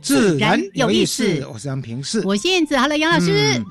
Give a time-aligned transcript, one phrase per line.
[0.00, 1.46] 自然有意思。
[1.52, 2.76] 我是杨平世，我是燕子。
[2.76, 3.62] Hello，杨老师。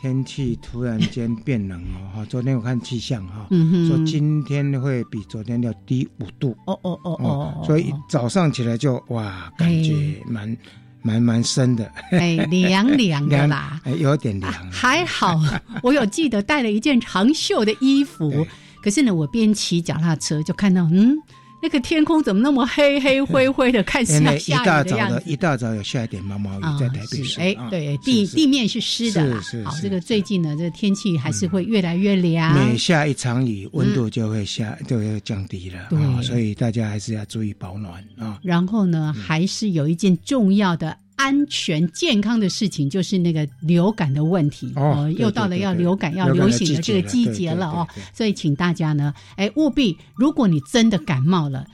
[0.00, 3.46] 天气突然间变冷哦，哈，昨天我看气象哈，
[3.86, 6.56] 说今天会比昨天要低五度。
[6.66, 10.56] 哦哦哦哦，所以早上起来就哇，感觉蛮
[11.02, 14.52] 蛮蛮深的，哎，凉凉的啦， 哎，有点凉。
[14.72, 15.40] 还好，
[15.84, 18.44] 我有记得带了一件长袖的衣服，
[18.82, 21.16] 可是呢，我边骑脚踏车就看到，嗯。
[21.62, 23.80] 那个天空怎么那么黑黑灰灰的？
[23.84, 25.22] 看起来一大早的。
[25.24, 27.40] 一大早有下一点毛毛雨在台北市。
[27.40, 29.40] 哎，对，地地面是湿的。
[29.40, 29.64] 是是。
[29.64, 32.52] 好，这个最近呢，这个天气还是会越来越凉。
[32.52, 35.86] 每下一场雨，温度就会下就会降低了。
[35.88, 38.40] 对，所以大家还是要注意保暖啊。
[38.42, 40.98] 然后呢，还是有一件重要的。
[41.22, 44.72] 安全健康的事情就是那个流感的问题。
[44.74, 51.64] 哦，又到了要流感要流行的这个季节了哦，所以请大家呢，哎，务必如果你真的感冒了。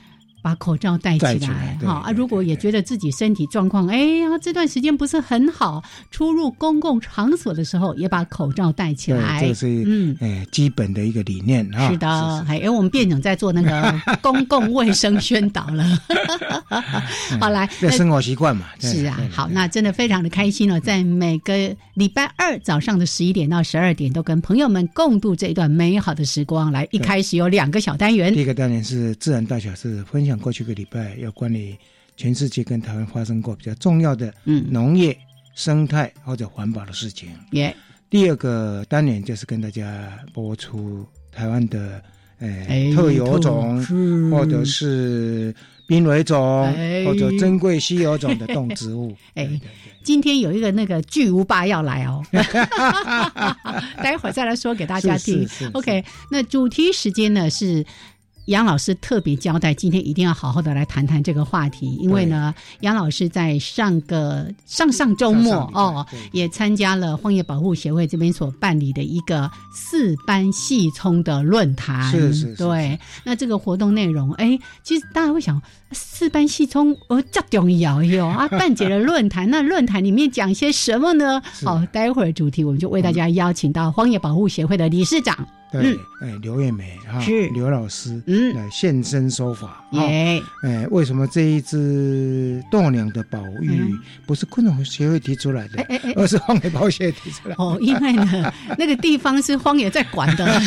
[0.41, 2.11] 把口罩戴起来，哈啊！
[2.11, 9.41] 如果也觉得自己身体状况，哎呀，这段时间不是很好，出入公共场所的时候，也把口罩戴起来。
[9.41, 11.89] 这是嗯，哎，基本的一个理念啊。
[11.89, 15.83] 是的，哎，因为我们辩长在做那个 公共卫生宣导了。
[17.39, 18.67] 好来，这生活习惯嘛。
[18.79, 26.71] 是啊，好，那真的非常的开心了，在每个礼拜二早上的十一点到十二点，都跟朋友们共度这一段美好的时光。
[26.71, 30.37] 来，一开始有两个小单元，第一个单元是自然大小事分享。
[30.37, 31.75] 讲过去个礼拜有关于
[32.15, 35.17] 全世界跟台湾发生过比较重要的嗯农业
[35.55, 37.29] 生态或者环保的事情。
[37.53, 37.75] 耶，
[38.11, 41.99] 第二个单元就是跟大家播出台湾的
[42.37, 42.47] 呃
[42.95, 43.83] 特有种
[44.29, 45.53] 或者是
[45.87, 46.71] 濒危种
[47.05, 49.15] 或者珍贵稀有种的动植物。
[49.33, 49.49] 哎，
[50.03, 52.23] 今天有一个那个巨无霸要来哦，
[54.03, 55.47] 待会儿再来说给大家听。
[55.73, 57.83] OK，那主题时间呢是。
[58.49, 72.11] 杨老师特别交代，今天一定要好好的来谈谈这个话题，因为呢，杨老师在上个上上周末哦，也参加了荒野保护协会这边所办理的一个四班细冲的论坛。
[72.11, 72.55] 是是。
[72.55, 75.61] 对，那这个活动内容，哎，其实大家会想，
[75.91, 78.47] 四班细冲哦，这重要哟 啊！
[78.47, 81.39] 办起了论坛，那论坛里面讲些什么呢？
[81.63, 85.47] 好，待会儿主题我们就为大家邀请到荒野保护协会的理事长。
[85.71, 87.47] 对，哎，刘月梅哈，是。
[87.49, 95.85] 刘老师，嗯，来现身说法，哎，哎，为什么这一只栋梁的宝玉不是昆虫协会提出来的，
[96.15, 97.55] 而是荒野保护协提出来？
[97.59, 100.61] 哦，因为呢， 那个地方是荒野在管 的，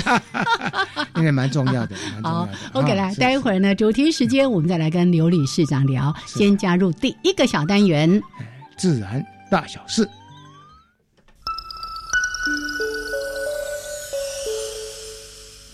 [1.16, 1.96] 应该蛮重要的。
[2.22, 8.22] 好，OK，来，待会儿呢，主题时间我们再来跟刘理事长聊，先加入第一个小单元，
[8.76, 10.08] 自然大小事。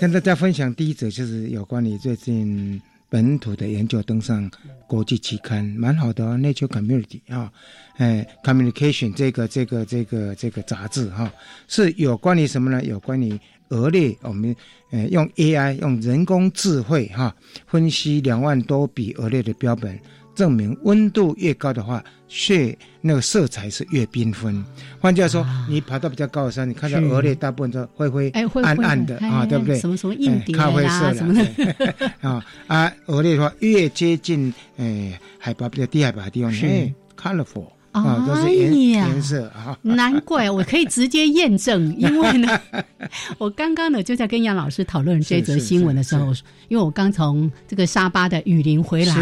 [0.00, 4.50] 跟大家分享第一则就是有关于最近本土的研究登上
[4.88, 7.50] 国际期刊，蛮好的哦，Nature Community 啊，
[7.96, 11.32] 哎，Communication 这个这个这个这个杂志哈，
[11.68, 12.82] 是有关于什么呢？
[12.84, 13.38] 有关于
[13.68, 14.54] 鹅类，我们
[14.90, 17.34] 呃用 AI 用人工智慧哈
[17.68, 19.96] 分析两万多笔鹅类的标本。
[20.34, 24.64] 证明温度越高的话，血那个色彩是越缤纷。
[24.98, 28.30] 换句话说，你爬到比较高的山，你看到鹅类大部分都灰灰
[28.62, 29.78] 暗暗的啊，对不对？
[29.78, 32.10] 什么什么硬咖啡色什么的。
[32.20, 37.68] 啊啊，鹅类的话越接近诶海拔比较低海拔的地方，哎，colorful
[38.02, 39.78] 啊，都是颜颜色啊。
[39.82, 42.60] 难怪我可以直接验证，因为呢，
[43.38, 46.32] 我刚刚呢就在跟杨老师讨论这则新闻的时候，
[46.68, 49.14] 因为我刚从这个沙巴的雨林回来，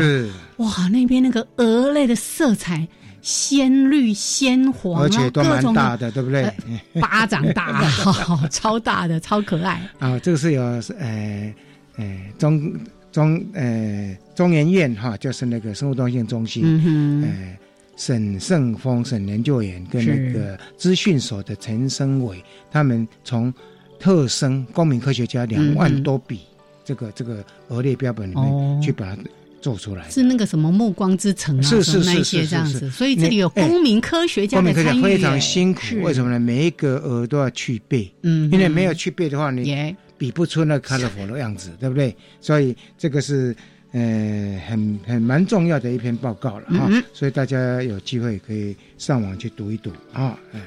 [0.57, 2.87] 哇，那边那个鹅类的色彩。
[3.25, 6.53] 鲜绿、鲜黄，而且都蛮大的，对不对？
[7.01, 7.81] 巴掌大，
[8.51, 9.81] 超大的，超可爱。
[10.01, 11.55] 啊，这个是有呃
[11.99, 12.75] 呃中
[13.13, 17.57] 中呃中研院哈，就是那个生物多样性中心，嗯呃
[18.04, 23.54] 沈胜峰沈研究员跟那个资讯所的陈生伟，他们从
[24.00, 26.40] 特生公民科学家两万多笔
[26.84, 29.22] 这个这个额列标本里面去把它。
[29.62, 35.81] 做出来是那个什么暮光之城啊，是是是是这样子，所以这里有公民科学家的参与，非常辛苦。
[36.02, 36.40] 为什么呢？
[36.40, 42.12] 每一个鹅都要去背，嗯，因为没有去背的话，你比不出那 colorful 的样子，对不对？
[42.40, 43.54] 所以这个是
[43.93, 46.91] 呃很很蛮重要的一篇报告了哈。
[47.12, 50.39] 所以大家有机会可以上网去读一读啊。
[50.53, 50.61] 嗯，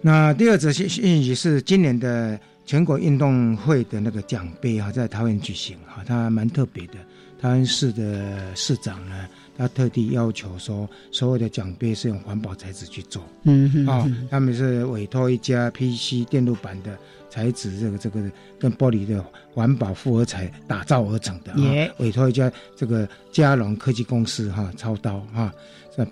[0.00, 6.94] 那第二则信信息是今年的全国运动会的那个奖杯啊，在台湾举行哈，它蛮特别的。
[7.40, 13.22] 台湾市的市长呢，他特地要求说，所有的奖杯是用环保材质去做。
[13.44, 16.98] 嗯哼，啊，他们是委托一家 PC 电路板的
[17.30, 18.20] 材质，这个这个
[18.58, 19.24] 跟玻璃的
[19.54, 21.52] 环保复合材打造而成的。
[21.52, 25.52] 啊，委托一家这个嘉龙科技公司哈，操刀哈，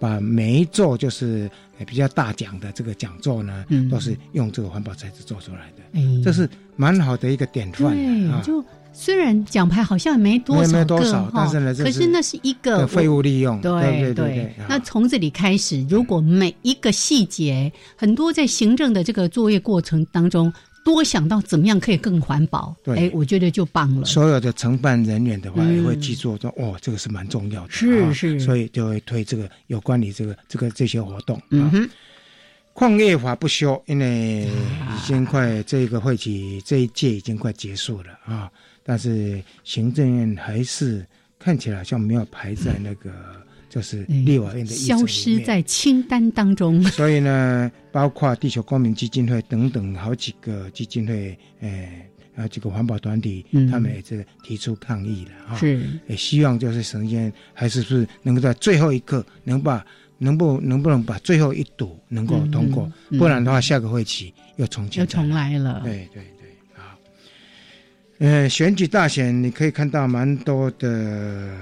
[0.01, 1.51] 把每一座就是
[1.87, 6.23] 比较大奖的这个讲座呢，都是用这个环保材质做出来的。
[6.23, 7.97] 这是蛮好的一个典范
[8.31, 8.43] 啊。
[8.91, 13.61] 虽然奖牌好像没多少个哈，可是那是一个废物利用。
[13.61, 14.53] 对对对。
[14.69, 20.53] 那从这里开始，如果每一个细节，很多在行政的这个作业过程当中，
[20.95, 24.05] 多想到怎么样可以更环保，哎，我觉得就棒了。
[24.05, 31.41] 所有的承办人员的话也会记住说，哦，这个是蛮重要的，是是，所以就会推这个有关你这个这个这些活动。
[31.51, 31.89] 嗯哼。
[32.73, 38.49] 矿业法不修，因为已经快这个会期这一届已经快结束了啊。
[38.85, 41.05] 但是行政院还是
[41.41, 43.11] 看起来好像没有排在那个
[43.69, 46.83] 就是立法院的消失在清单当中。
[46.91, 55.57] 所以呢，包括地球公民基金会等等好几个基金会，诶，啊几个环保团体，他们也是提出抗议了哈。
[55.57, 59.85] 是，也希望就是神仙还是不是能够在最后一刻能把
[60.19, 65.83] 能不能不能把最后一堵能够通过，不然的话下个会期又重又重来了。
[65.85, 66.23] 对对。
[68.21, 71.57] 呃，选举大选你可以看到蛮多的，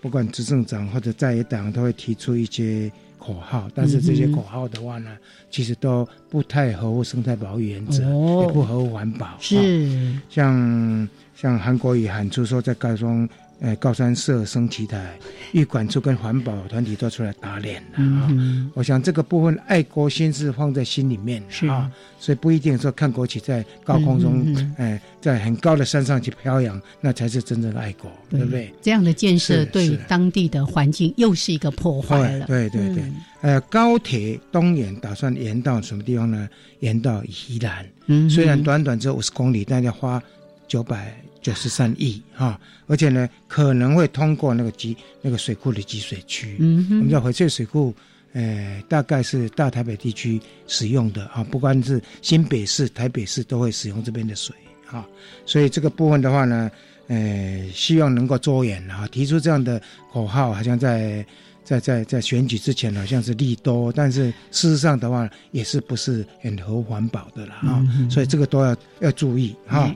[0.00, 5.16] 不管执政党或者在野党都会提出一些口号，但是这些口号的话呢，
[5.50, 9.36] 其实都不太合乎生态保育原则，也不合乎环保。
[9.40, 13.28] 是，像像韩国也喊出说在高中。
[13.60, 15.18] 呃，高山社升旗台，
[15.50, 18.30] 玉管处跟环保团体都出来打脸了啊！
[18.72, 21.90] 我想这个部分爱国心是放在心里面啊，
[22.20, 28.72] 所以不一定说看国旗在高空中，哎，在很高的山上去飘扬，那才是真正的爱国，对不对？
[28.80, 32.46] 这样的建设对当地的环境又是一个破坏了。
[32.46, 33.02] 对对对，
[33.40, 36.48] 呃，高铁东延打算延到什么地方呢？
[36.78, 40.22] 延到宜兰，虽然短短只有五十公里，但要花
[40.68, 41.12] 九百。
[41.48, 46.58] 九十三亿哈，而且呢，可能会通过那个集那个水库的集水区。
[46.60, 47.94] 嗯我们知道翡翠水库，
[48.34, 54.54] 呃，大概是大台北地区使用的啊，不管是新北市、台北市都会使用这边的水
[54.90, 55.06] 啊。
[55.46, 56.70] 所以这个部分的话呢，
[57.06, 59.80] 呃，希望能够周延啊，提出这样的
[60.12, 61.24] 口号，好像在
[61.64, 67.82] 在在在选举之前好像是利多，但是事实上的话也是不是很合环保的了啊。
[68.10, 69.90] 所以这个都要要注意哈。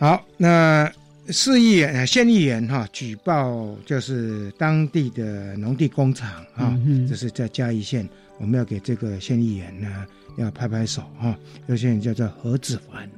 [0.00, 0.88] 好，那
[1.28, 6.78] 市议员、县议员哈举报就是当地的农地工厂啊，
[7.08, 11.36] 这是在嘉义县，我们要给这个县议员呢要拍拍手哈。
[11.66, 13.10] 有些人叫做何子凡，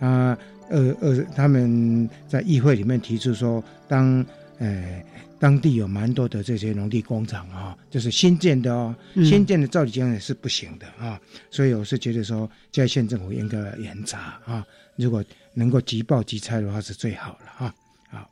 [0.00, 0.38] 他
[0.70, 4.24] 呃呃，他们在议会里面提出说，当
[4.58, 5.04] 呃
[5.38, 11.20] 当地有蛮多的这些农地工厂啊，就是新建的哦，新建的照理讲也是不行的啊，
[11.50, 15.22] 所以我是觉得说，嘉义县政府应该严查啊，如果。
[15.54, 17.74] 能够即报即拆的话是最好了哈。
[18.10, 18.30] 好，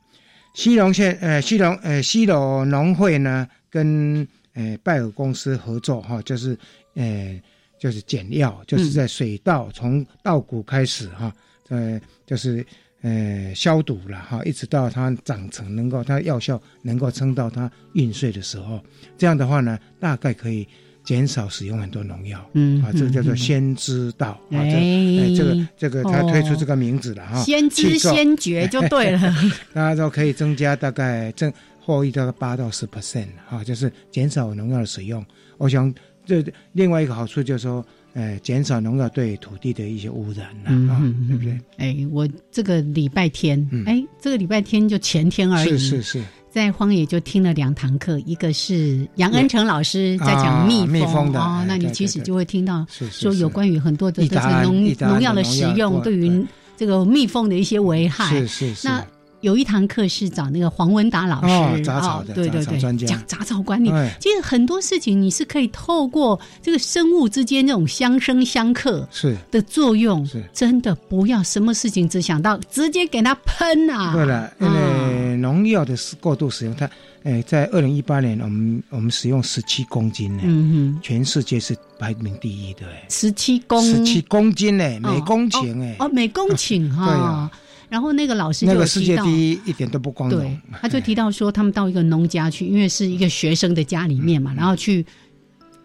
[0.55, 6.59] 西隆县呃西隆呃西隆农会呢跟呃拜耳公司合作哈，就是
[6.95, 7.41] 呃
[7.79, 11.33] 就是减药，就是在水稻从稻谷开始哈，
[11.69, 12.65] 呃就是
[13.03, 18.83] 呃消毒了哈，一直到它长成能够它药效能够撑到它运穗的时候，
[19.17, 20.67] 这样的话呢大概可以。
[21.05, 24.29] 减少使用很多农药，嗯啊，这个叫做先知道。
[24.51, 29.21] 啊，这这个这个他推出这个名字了哈，先知先觉就对了，
[29.73, 35.25] 大家都可以增加大概增获益大概八到十 percent 哈，就是减少农药的使用。
[35.59, 35.93] 我想
[36.25, 41.59] 这另外一个好处就是说，呃，减少农药对土地的一些污染了啊，对不对？
[41.79, 56.45] 哎，我这个礼拜天，哎，这个礼拜天就前天而已，是是是，在荒野就听了两堂课，一个是杨恩成老师在讲蜜蜂的哦，那你其实就会听到说有关于很多的这个农农药的使用对于
[56.77, 58.89] 这个蜜蜂的一些危害，是是是。
[58.89, 59.05] 那
[59.43, 61.41] 有一堂课是找那个黄文达老
[61.77, 63.91] 师，杂草的，对对对，讲杂草管理。
[64.19, 69.35] 其实很多事情你是可以透过这个生物之间这种相生相克是。
[69.51, 70.45] 的作用，是。
[70.53, 74.13] 真的不要什么事情只想到直接给它喷啊。
[74.13, 76.89] 对了，因为农药的过度使用，它
[77.25, 83.83] 诶，在二零一八年我们我们使用十七公斤呢，嗯哼，全世界是排名第一的，十七公？
[83.83, 87.51] 十七公斤呢，每公顷哎，哦，每公顷 哈。
[87.89, 95.05] 然后那个老师就提到，一点都不光荣，他就提到说，他们到一个农家去，因为是一个学生的家里面嘛，然后去。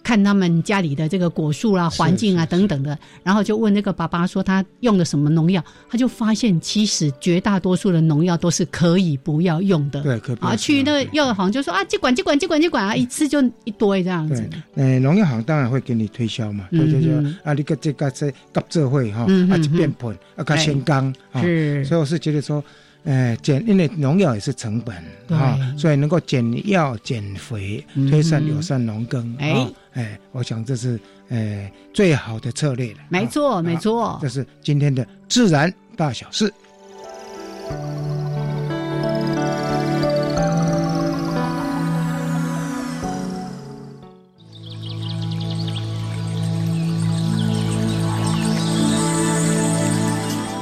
[0.05, 10.03] 看他们家里的这个果树啊、环境啊等等的，然后就问那个爸爸说他用的什么农药，他就发现其实绝大多数的农药都是可以不要用的。
[10.03, 10.35] 对，可以。
[10.41, 14.47] 啊，去那个药行就说啊，这管这管这管这管啊，一次就一堆这样子。
[14.75, 17.09] 对，农药行当然会给你推销嘛，就就
[17.43, 21.83] 啊，你个这个这个这会哈，啊就变盆，啊加先刚，是。
[21.83, 22.63] 所以我是觉得说。
[23.05, 24.95] 哎，减因为农药也是成本
[25.29, 29.35] 啊，所以能够减药减肥，推善友善农耕。
[29.39, 32.99] 哎哎，我想这是呃最好的策略了。
[33.09, 36.51] 没错没错，这是今天的自然大小事。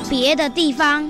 [0.09, 1.09] 别的地方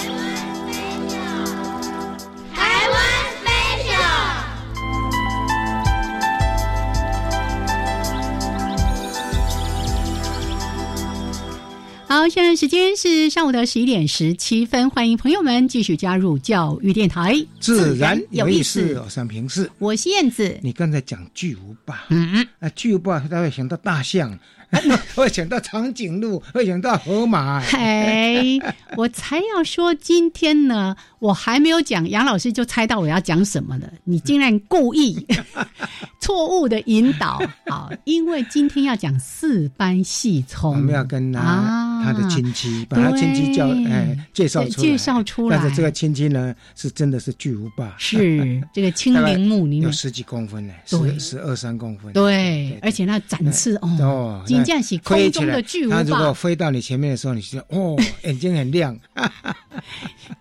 [12.11, 18.99] 好，现在时间是上午的十一点十七分，欢迎朋友们继续加入教育电台，自然有意思。
[19.01, 20.59] 我三平视，我是燕子。
[20.61, 24.37] 你刚才讲巨无霸，嗯，啊，巨无霸他会想到大象。
[25.15, 27.59] 会想到长颈鹿，会想到河马。
[27.61, 28.59] 嘿，
[28.95, 33.91] 我才要说今天呢，我还没有讲，杨老师就猜到我要讲什么了。
[34.03, 35.25] 你竟然故意
[36.21, 37.89] 错误的引导啊！
[38.05, 45.57] 因为今天要讲四斑细葱，我们要跟他他的亲戚，把他亲戚叫哎介绍出来，介绍出来。
[45.57, 52.13] 但是这个亲戚呢，是真的是巨无霸，是这个青陵墓里面有十几公分呢，十十二三公分。
[52.13, 54.43] 对，而且那展翅哦。
[54.63, 55.97] 这样是空中的巨无霸。
[55.97, 58.97] 它如果飞到你前面的时候，你就哦， 眼睛很亮。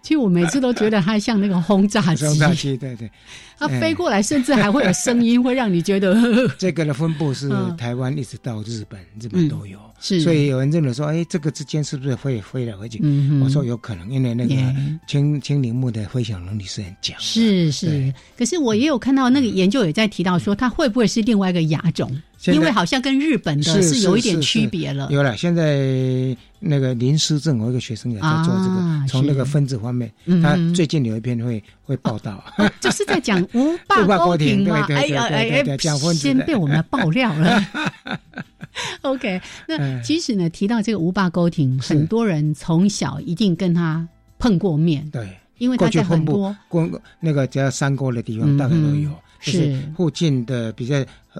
[0.02, 2.26] 其实我每次都觉得它像那个轰炸机。
[2.26, 3.10] 轰炸机，对对。
[3.58, 6.16] 它飞过来，甚至还会有声音，会让你觉得。
[6.56, 9.78] 这个的分布是台湾一直到日本，日本都有。
[10.00, 10.20] 是。
[10.20, 13.00] 所以有人认为说，哎，这个之间是不是会飞来飞去？
[13.42, 14.54] 我说有可能，因为那个
[15.06, 17.16] 青青陵木的飞翔能力是很强。
[17.20, 18.12] 是是。
[18.36, 22.10] 可是我也有看到那个研究也在提到说，它会不会是另外一个亚种？
[22.46, 25.08] 因为好像跟日本的是有一点区别了。
[25.10, 30.10] 有了，现在那个林思正，我一个学生也在做这个，从那个分子方面，
[30.42, 32.42] 他最近有一篇会会报道，
[32.80, 34.86] 就是在讲无霸高庭嘛。
[34.88, 35.76] 哎呀哎哎，
[36.16, 37.62] 先被我们爆料了。
[39.02, 44.08] OK，那其实呢，提到这个无坝沟亭，很多人从小一定跟他
[44.38, 45.08] 碰过面。
[45.10, 46.88] 对，因为他在很多过
[47.20, 49.10] 那个只要山沟的地方，大概都有。
[49.40, 50.96] 是附近的比较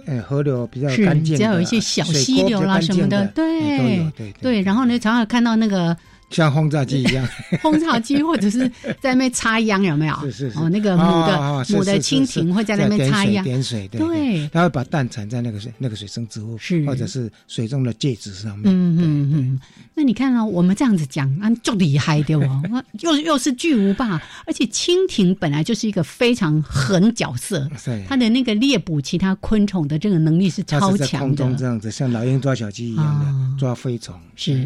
[0.07, 4.63] 呃河流比较干净，只要有一些小溪流啦什么的，对对对。
[4.63, 5.97] 然后呢，常常看到那个。
[6.31, 7.29] 像轰炸机一样，
[7.61, 8.69] 轰炸机或者是
[9.01, 10.15] 在那边插秧，有没有？
[10.23, 10.59] 是是是。
[10.59, 14.49] 哦，那个母的母的蜻蜓会在那边插秧，点水，点水，对。
[14.53, 18.73] 它会把蛋产在那个水那个水生植物，是或者是水中的介质上面。
[18.73, 19.61] 嗯嗯嗯。
[19.95, 22.63] 那你看啊，我们这样子讲啊，就厉害的哦。
[23.01, 27.69] 又又是巨无霸，而且蜻蜓本来就是一个非常狠角色，
[28.09, 31.53] 它的那个猎捕其他昆虫的这个能力是超强的。
[31.55, 34.65] 这样子，像老鹰抓小鸡一样的抓飞虫，是。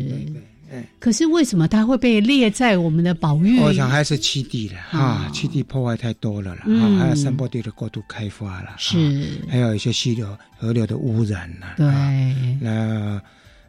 [0.98, 3.58] 可是为什么它会被列在我们的保育？
[3.60, 11.74] 我想还是七地的啊，七地破坏太多了了啊，还有山坡地的过度开发了，是，还有一些溪流、河流的污染了。
[11.76, 11.86] 对，
[12.60, 13.20] 那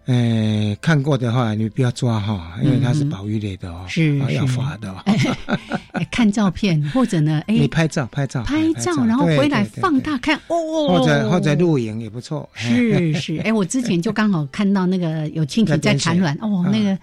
[0.06, 4.94] 呃，看过的话，你不要抓哈，因为它是保育类的哦，是要罚的。
[6.12, 12.48] 看照片或者呢， 哎，你拍照拍照拍照，然后回来放大看哦，或者或者录影也不错。
[12.54, 16.96] 是是，哎，我之前就刚好看到那个有蜻蜓在产卵， 哦，那个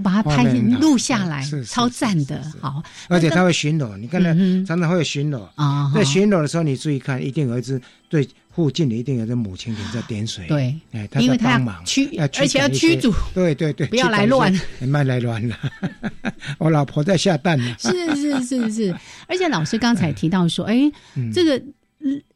[0.00, 0.44] 把它拍
[0.80, 2.40] 录下来，超赞的。
[2.60, 4.32] 好，而且它会巡逻，你看它
[4.64, 5.90] 常常会巡逻啊。
[5.92, 8.28] 在巡逻的时候，你注意看，一定有一只对。
[8.56, 15.54] 附近的一定有个母蜻蜓在点水，对，哎，因为它要驱，而且要驱逐，对对对， 不要来乱， 别来乱了。
[16.56, 17.76] 我老婆在下蛋呢。
[17.78, 18.96] 是是是是，
[19.26, 20.90] 而且老师刚才提到说，哎，
[21.34, 21.62] 这个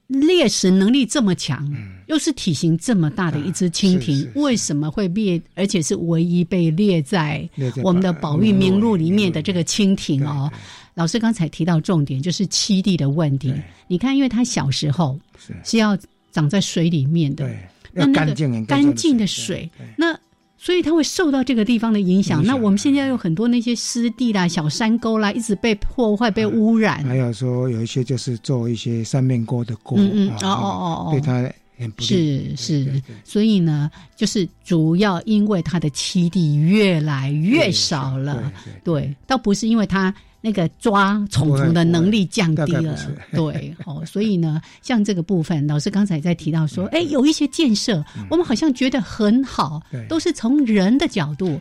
[0.09, 1.67] 猎食能力这么强，
[2.07, 5.41] 又是体型这么大的一只蜻蜓，为什么会列？
[5.55, 7.49] 而且是唯一被列在
[7.83, 10.53] 我们的保育名录里面的这个蜻蜓哦。
[10.95, 13.55] 老师刚才提到重点就是栖地的问题。
[13.87, 15.19] 你看，因为他小时候
[15.65, 15.97] 是要
[16.33, 17.49] 长在水里面的，
[17.93, 20.19] 那干净干净的水，那
[20.59, 22.45] 所以它会受到这个地方的影响。
[22.45, 27.03] 那我们现在有很多那些湿地啦、小山沟啦，一直被破坏、被污染。
[27.05, 38.53] 还有说有一些就是做一些三面锅的锅，嗯嗯，哦哦哦哦，对它很不是是，所以呢，就是主要因为它的栖地越来越少了，
[38.85, 40.15] 对，倒不是因为它。
[40.41, 42.97] 那个抓虫虫的能力降低了，
[43.33, 51.61] 对，哦，所以呢，像这个部分，老师刚才在提到说，哎，有一些建设，我们好像觉得很好，都是从人的角度。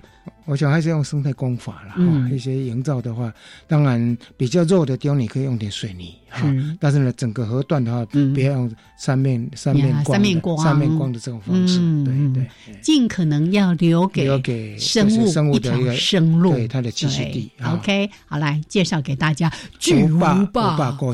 [0.50, 3.32] 我想还是用生态工法啦，哈，一些营造的话，
[3.68, 6.42] 当然比较弱的地方你可以用点水泥，哈，
[6.80, 8.04] 但是呢，整个河段的话，
[8.34, 12.50] 别用三面三面光三面光三面光的这种方式，对对，
[12.82, 17.52] 尽可能要留给留给生物一条生路，对它的栖息地。
[17.64, 20.32] OK，好，来介绍给大家巨无霸，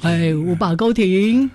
[0.03, 1.51] 哎，无霸高亭。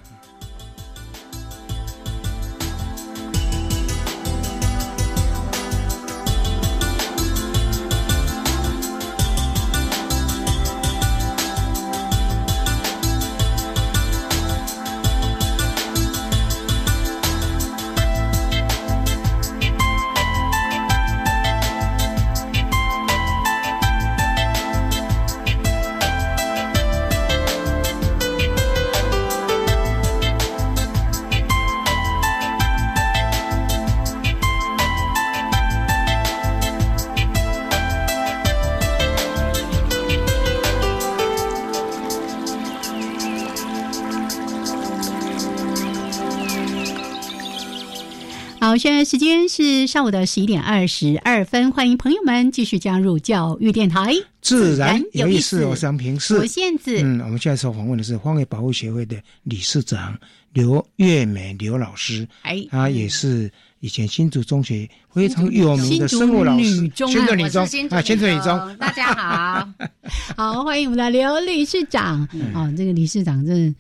[48.71, 54.15] 好，现在时间是上午的十一点二十二分，欢迎朋友们继续加入教育电台。
[54.41, 56.37] 自然有意思，我想平是。
[56.37, 60.17] 我现子，嗯，我们现在所访问的是荒野保护协会的理事长
[60.53, 62.25] 刘月美刘老师。
[62.43, 66.63] 哎，他也是以前新竹中学非常有名的生物老师。
[66.95, 69.69] 新竹女中啊，新竹女中，大家好，
[70.37, 72.23] 好，欢迎我们的刘理事长。
[72.55, 73.75] 哦，这个理事长真。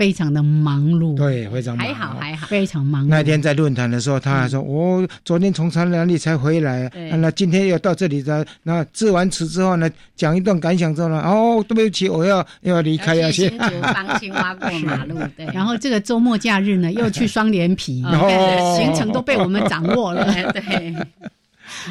[0.00, 3.06] 非常的忙碌，对，非常还好还好，非常忙。
[3.06, 8.42] 那天在论坛的时候，他还说：“我昨天从长哪里才回来，那今天又到这里的。
[8.62, 13.52] 那致完词之后呢，讲一段感想之后呢，哦，对不起，我要要离开要先。
[13.58, 15.44] 帮青蛙过马路，对。
[15.52, 18.02] 然后这个周末假日呢，又去双连皮，
[18.78, 20.96] 行程都被我们掌握了， 对。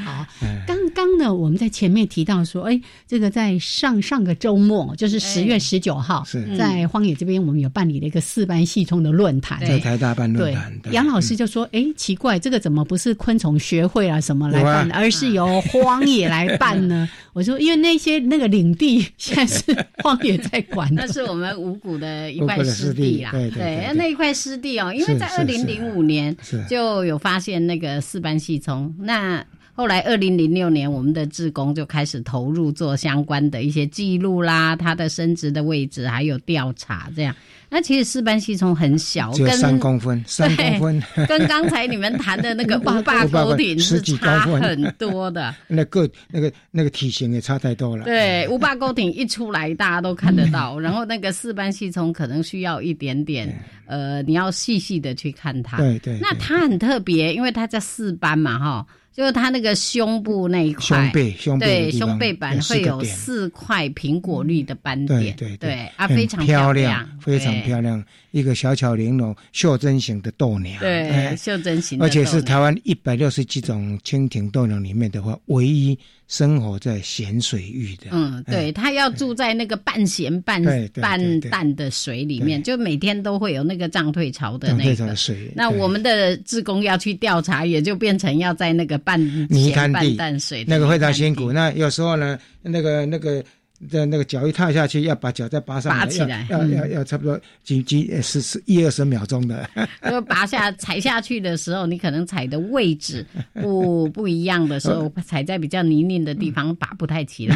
[0.03, 0.25] 好，
[0.67, 6.23] 刚刚呢，我们在前面提到说，哎，这个在上上个周末，就是十月十九号，
[6.57, 10.71] 在荒野这边，我们有办理了一个四班系统的论坛，在台大办论坛。
[10.91, 17.09] 杨老师就说，哎，奇怪，这个怎么不是昆虫学会啊什么来办，而是由荒野来办呢？
[17.33, 19.63] 我说，因为那些那个领地现在是
[20.03, 23.31] 荒野在管， 那是我们五谷的一块湿地啦。
[23.31, 26.35] 对，那一块湿地哦，因为在二零零五年
[26.69, 29.45] 就有发现那个四班细虫，那。
[29.79, 37.33] 后来，二零零六年，我们的志工就开始投入做相关的一些记录啦，它的生殖的位置还有调查，这样。
[37.69, 45.55] 那其实四斑吸虫很小，跟三公分，三公分，跟刚才你们谈的那个 五霸沟艇是差很多的。
[45.69, 48.03] 那个那个那个体型也差太多了。
[48.03, 50.77] 对，五霸沟艇一出来，大家都看得到。
[50.81, 55.77] 然后那个四斑吸虫可能需要一点点，呃，你要细细的去看它。
[55.77, 56.19] 对对。
[56.19, 58.85] 那它很特别，因为它在四斑嘛，哈。
[59.19, 68.01] 就是他那个胸部那一块，胸背，胸背对胸背板会有四块苹果绿的斑点，对对对，啊，非常漂亮，非常漂亮，
[68.31, 75.99] 一个小巧玲珑、袖珍型的豆娘，对，袖珍型，而且是台湾一百六十几种蜻蜓豆娘里面的话，唯一。
[76.29, 80.63] 生活在咸水域的，嗯，对，他要住在那个半咸半
[81.01, 85.51] 半淡的水里面，就每天都会有那个涨退潮的那个水。
[85.53, 89.09] 那我们的志工要去调查，也就变成要在那个半。
[89.09, 91.51] 半泥滩地，淡水那个非常辛苦。
[91.51, 93.43] 那有时候呢，那个那个。
[93.89, 99.69] 的那个脚一踏下去，要把脚再拔上来，拔起来，要要要差不多几几十十一二十秒钟的。
[100.09, 103.25] 就拔下踩下去的时候，你可能踩的位置
[103.61, 107.55] 不不一样的时候，踩在比较泥泞的地方，拔不太起来。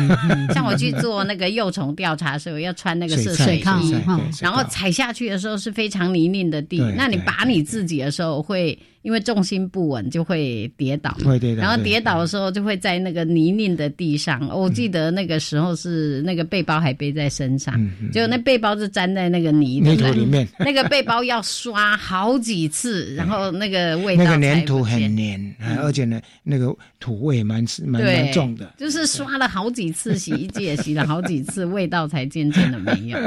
[0.54, 3.96] 像我去做那个幼虫调查的时候，要穿那个涉水衣，
[4.42, 8.78] 然后踩下去的时候是非常泥泞的地，那你拔你自己的时候会。
[9.04, 11.62] 因为重心不稳就会跌倒，会跌倒。
[11.62, 14.50] 然后跌倒的时候就会在那个泥泞的地上。
[14.50, 17.80] 我记得那个时候是那个背包还背在身上，
[18.12, 20.48] 就那背包是粘在那个泥泥土里面。
[20.58, 28.74] 那个背包要刷好几次，然后那个味道那个粘土很黏，而且呢，那个土味蛮蛮蛮重的。
[28.78, 33.18] 就是刷了好几次洗衣机，也洗了好几次， 味道才渐渐的没有。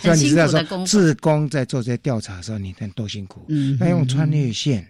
[0.00, 3.44] 所以你知道说，自工在做这些调查的时候，你看多辛苦。
[3.48, 4.86] 嗯，那用穿越线，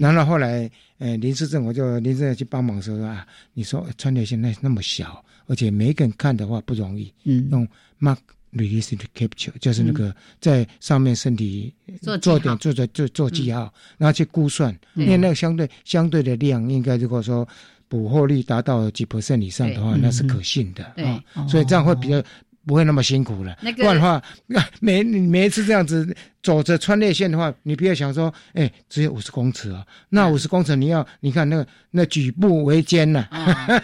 [0.00, 7.12] 然后后来，呃，林市政我就林市政去帮忙说啊，你说穿越线那那么小，而且每个人看的话不容易。
[7.24, 7.66] 嗯，用
[8.00, 8.18] mark
[8.52, 11.72] release to capture，就是那个在上面身体
[12.20, 17.48] 做点做做做做记号，然后去估算，因为那个相对相对的量，应该如果说
[17.88, 20.92] 捕获率达到几 percent 以上的话，那是可信的。
[20.96, 22.22] 对，所以这样会比较。
[22.66, 24.22] 不会那么辛苦了，那个不然的话，
[24.80, 33.26] 每每一次这样子走着穿越线的话，你不要想说，哎，只有五十公尺啊，那五十公尺你要，你看那个那举步维艰呐。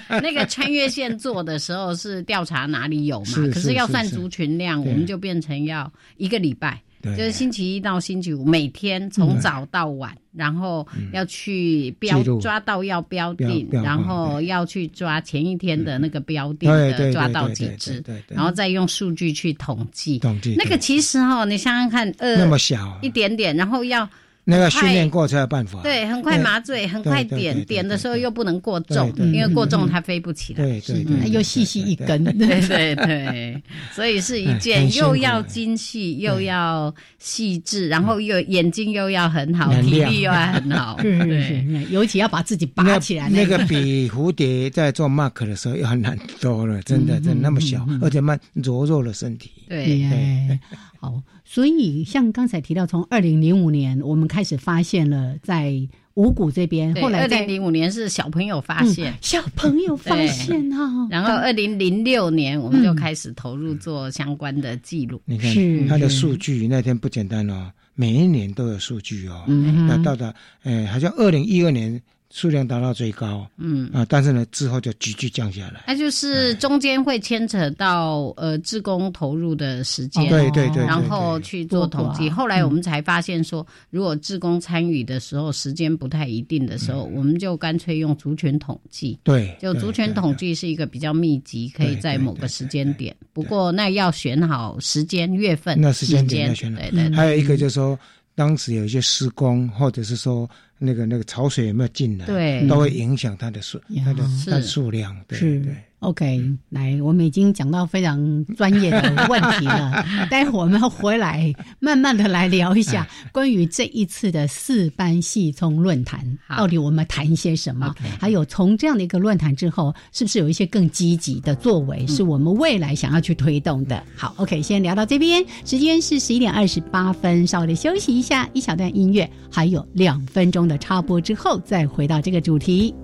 [0.09, 3.33] 那个穿越线做的时候是调查哪里有嘛？
[3.53, 6.81] 可是要算族群量，我们就变成要一个礼拜。
[7.03, 20.19] 就是星期一到星期五，每天从早到晚，然后要去标抓到要标定，然后要去抓前一天的那个标定的抓到几只，然后再用数据去统计。
[20.19, 24.09] 统计那个其实哈，你想想看，呃，那么小一点点，然后要。
[24.51, 25.83] 那个训练过才有办法。
[25.83, 30.65] 对，很快麻醉，很快点点的时候又不能过重，因为过重它飞不起来。
[30.65, 32.25] 对对对，又细细一根。
[32.39, 40.97] 对对对，所以是一件又要精细又要细致，然后又眼睛又要很好，体力又要很好。
[41.03, 43.29] 对，尤其要把自己拔起来。
[43.29, 49.51] 那个比蝴蝶在做 mark 的时候要难多了，真的，真的那么小，而且慢柔弱的身体。
[49.69, 50.59] 对，
[50.99, 51.23] 好。
[51.45, 55.75] 所以，像刚才提到，从二零零五年我们开始发现了在
[56.15, 65.21] 五谷这边，后来二零零五年是小朋友发现，小朋友发现啊，然后二零零六年我们就开始投入做相关的记录。
[65.25, 65.53] 你看，
[65.89, 72.01] 它的数据那天不简单哦，每一年都有数据哦，那到达，哎，好像二零一二年。
[72.31, 75.85] 数量达到最高，嗯啊，但是呢，之后就急剧降下来。
[75.87, 82.29] 那就是中间会牵扯到呃，职工投入的时间，对对对，然后去做统计。
[82.29, 89.19] 后来我们才发现说，如果职工参与的时候时间不太一定的时候，我们就干脆用族群统计。
[89.23, 93.17] 对，就族群统计是一个比较密集，可以在某个时间点。
[93.33, 96.79] 不过那要选好时间、月份，那时间点要选好。
[96.79, 97.17] 对对。
[97.17, 97.99] 还有一个就是说，
[98.35, 100.47] 当时有一些施工，或者是说。
[100.79, 102.27] 那个那个潮水有没有进来？
[102.27, 105.17] 对，都会影响它的数，它的它的数量。
[105.31, 105.75] 是对。
[106.01, 110.07] OK，来，我们已经讲到非常专业的问题了。
[110.31, 116.25] 待会儿我们要回来，慢慢的来聊一下关于这一次的四班系聪论坛，
[116.57, 117.93] 到底我们谈一些什么？
[118.21, 124.01] 还有从这样的一个论坛之后，是不是有一些更积极的作为，是我们未来想要去推动的？
[124.15, 132.95] 好，OK，先聊到这边，时间是十一点二十八分，稍微的休息一下，一小段音乐，还有两分钟的插播之后，再回到这个主题。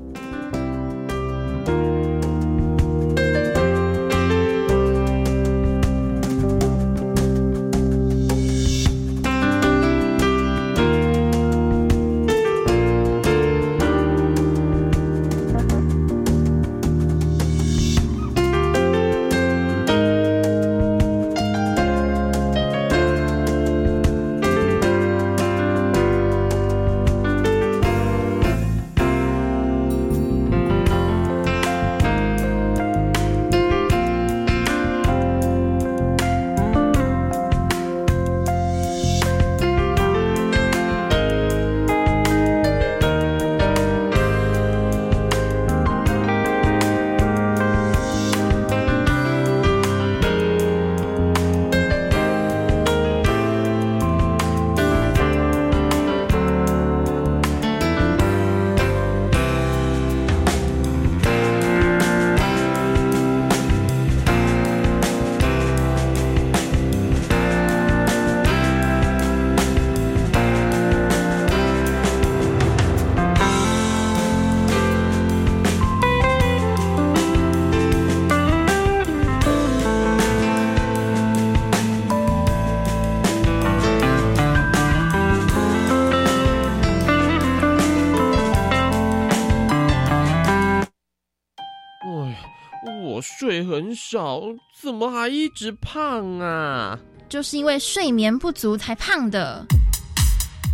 [94.14, 94.40] 少，
[94.80, 96.96] 怎么还一直胖啊？
[97.28, 99.66] 就是因为睡眠不足才胖的。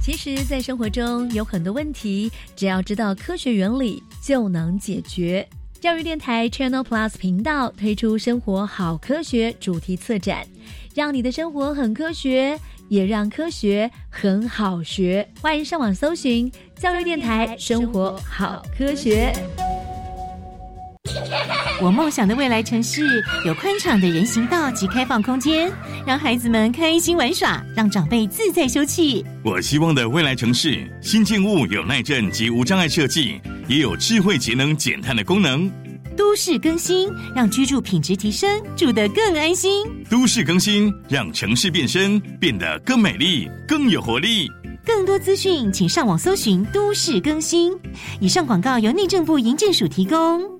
[0.04, 5.48] 其实，在生活中有很多问题，只要知道科学原理就能解决。
[5.80, 10.46] 教育电台 Channel Plus 频道推出“生活好科学”主题策展，
[10.94, 15.26] 让你的生活很科学，也让科学很好学。
[15.40, 19.32] 欢迎上网搜寻教育电台“生活好科学”。
[21.82, 25.72] 我梦想的未来城市有宽敞的人行道及开放空间，
[26.06, 29.24] 让孩子们开心玩耍，让长辈自在休憩。
[29.42, 35.70] 我希望的未来城市新建物有耐震及无障碍设计，也有智慧节能减碳的功能。
[36.18, 39.86] 都市更新，让居住品质提升，住得更安心。
[40.10, 44.46] 都市更新，让城市变身，变得更美丽、更有活力。
[44.84, 47.72] 更多资讯，请上网搜寻“都市更新”。
[48.20, 50.59] 以上广告由内政部营建署提供。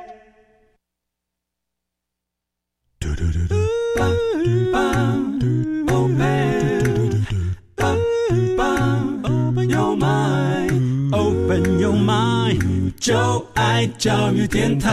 [12.99, 14.91] 就爱教育电台。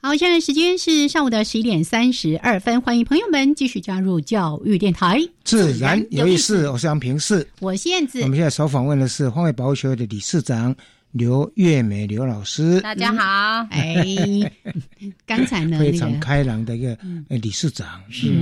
[0.00, 5.20] 好，现在时间是上午的十一点三十二分，欢迎朋友们继续加入教育电台。
[5.42, 8.20] 自然有意思，我是杨平世，我是燕子。
[8.22, 10.74] 我们现在所访问的是荒野保护协会的理事长
[11.12, 12.80] 刘月美刘老师。
[12.80, 14.04] 大家好，哎，
[15.26, 16.96] 刚才呢，非常开朗的一个
[17.28, 18.00] 理事长。
[18.08, 18.32] 是。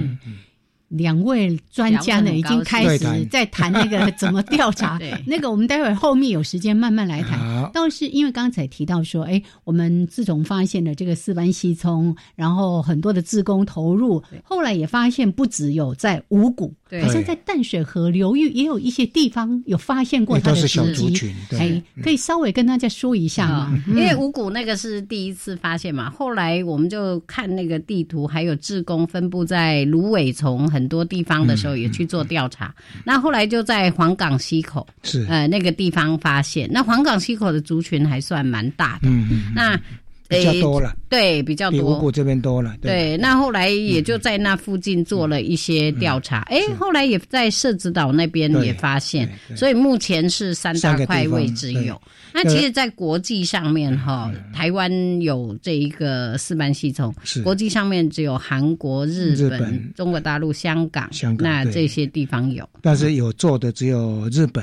[0.89, 4.99] 两位专家呢，已经开始在谈那个 怎么调查。
[5.27, 7.39] 那个我们待会儿后面有时间慢慢来谈。
[7.73, 16.73] 倒是因为刚才提到说，哎，我们自从发现了这个四班西葱，然后很多的自工投入，后来也发现不只有在五谷，
[17.03, 21.35] 好像在淡水河流域也有一些地方有发现过它的小族群。
[21.53, 23.83] 哎，可以稍微跟大家说一下吗？
[23.89, 30.67] 因为五谷那个是第一次发现嘛，后来我们就看那个地图，还有自工分布在芦苇丛。
[30.79, 32.73] 很多地方的时候也去做调查，
[33.05, 35.27] 那后来就在黄港溪口是。
[35.29, 39.77] 呃那个地方发现，那黄港溪口的族群还算蛮大的，嗯嗯，那
[40.29, 43.17] 比较多了，对，比较多，比五股这边多了，对。
[43.17, 52.01] 那后来也就在那附近做了一些调查，哎，后来也在社子岛那边也发现，所以目前是三大块位置有。
[52.35, 57.13] 那其实，在国际上面哈，台湾有这一个四班系统，
[57.43, 62.69] 国际上面只有韩国、日本、中国大陆、香港，那这些地方有。
[62.83, 64.63] 但是有做的只有日本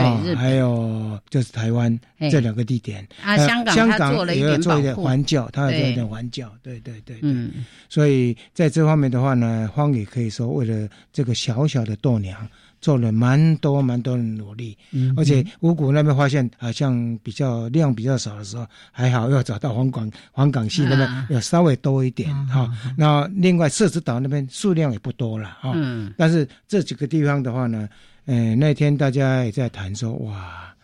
[0.00, 1.98] 啊，还有就是台湾
[2.30, 3.36] 这两个地点啊。
[3.36, 7.50] 香港，香港做了一点做一点环教，它有做一点环教，对对对对。
[7.88, 12.48] 所以在这方面的话呢，荒野可以说为了这个小小的豆娘。
[12.80, 14.76] 做了蛮多蛮多的努力，
[15.16, 22.70] 而且五谷那边发现好像比较量比较少的时候，还好要找到黄港黄港系那边要稍微多一点哈。
[22.94, 25.74] 那另外社子岛那边数量也不多了哈。
[26.18, 27.88] 但是这几个地方的话呢，
[28.26, 30.74] 嗯，那天大家也在谈说，哇，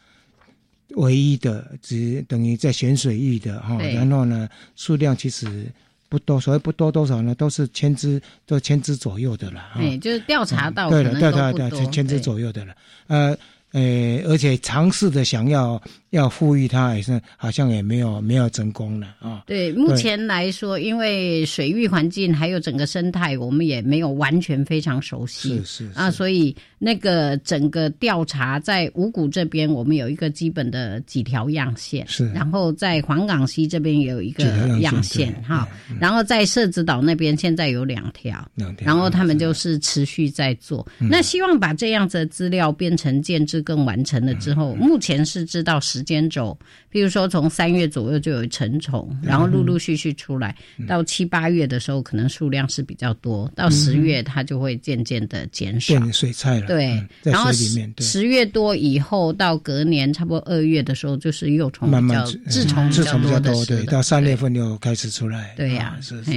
[0.96, 5.66] 唯一的只等于在选水域的哈，然后呢数量其实。
[6.11, 7.37] 不多，所谓不多多少呢？
[7.37, 9.61] 都是千只，都千只左右的了。
[9.76, 12.74] 哎，就是调查到对了，对对对，千只左右的了。
[13.07, 13.38] 呃
[13.70, 19.44] 呃，而且尝试的想要要富裕它也是好像也没有没有成功了啊。
[19.46, 25.57] 对，目前来说，因为水域环境还有整个生态，我们也没有完全非常熟悉。
[25.59, 32.07] 是是啊，所以那个整个调查在五谷这边，我们有一个基本的几条样线。
[32.09, 34.44] 是，然后在黄冈西这边有一个
[34.81, 35.68] 样线哈，
[36.01, 40.87] 然后在社子岛那边现在有两条，两条，然后他们就是持续在做。
[40.99, 46.59] 那希望把这样子的资料变成建制更完成了之后，目前是知道时间轴，
[46.89, 50.57] 比如说从三月左右就有成虫，然后陆陆续续出来，
[50.89, 56.67] 到七八月的时候可能数量是比较多，到十月它就会渐渐的减少，变水菜了。
[56.67, 57.53] 对，然后
[57.99, 65.53] 十月多以后到隔年差不多二月的时候，就是幼虫慢慢稚虫稚虫比较多，对，到三月份就开始出来。
[65.55, 66.33] 对呀，是是。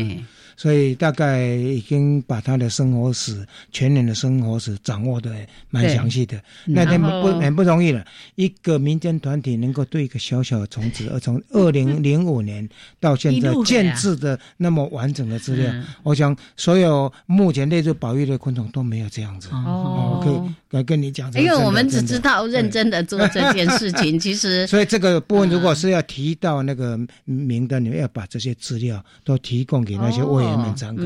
[0.64, 5.30] 所以大概已经把他的生活史、全年的生活史掌握的
[5.70, 6.42] 蛮详细的。
[6.64, 8.02] 那天不很不容易了，
[8.36, 12.70] 一个民间团体能够对一个小小的虫子，而从 二零零五年
[13.02, 15.70] 到现在建制的那么完整的资料，
[16.02, 19.50] 我想所有目前列入保育的昆虫都没有这样子。
[19.52, 21.34] 哦，可以来跟你讲。
[21.34, 30.44] 因为我们只知道认真的做这件事情，其实 所以这个部分如果是要提到那个名单，你们要把这些资料都提供给那些委。
[30.44, 31.04] 员们参考，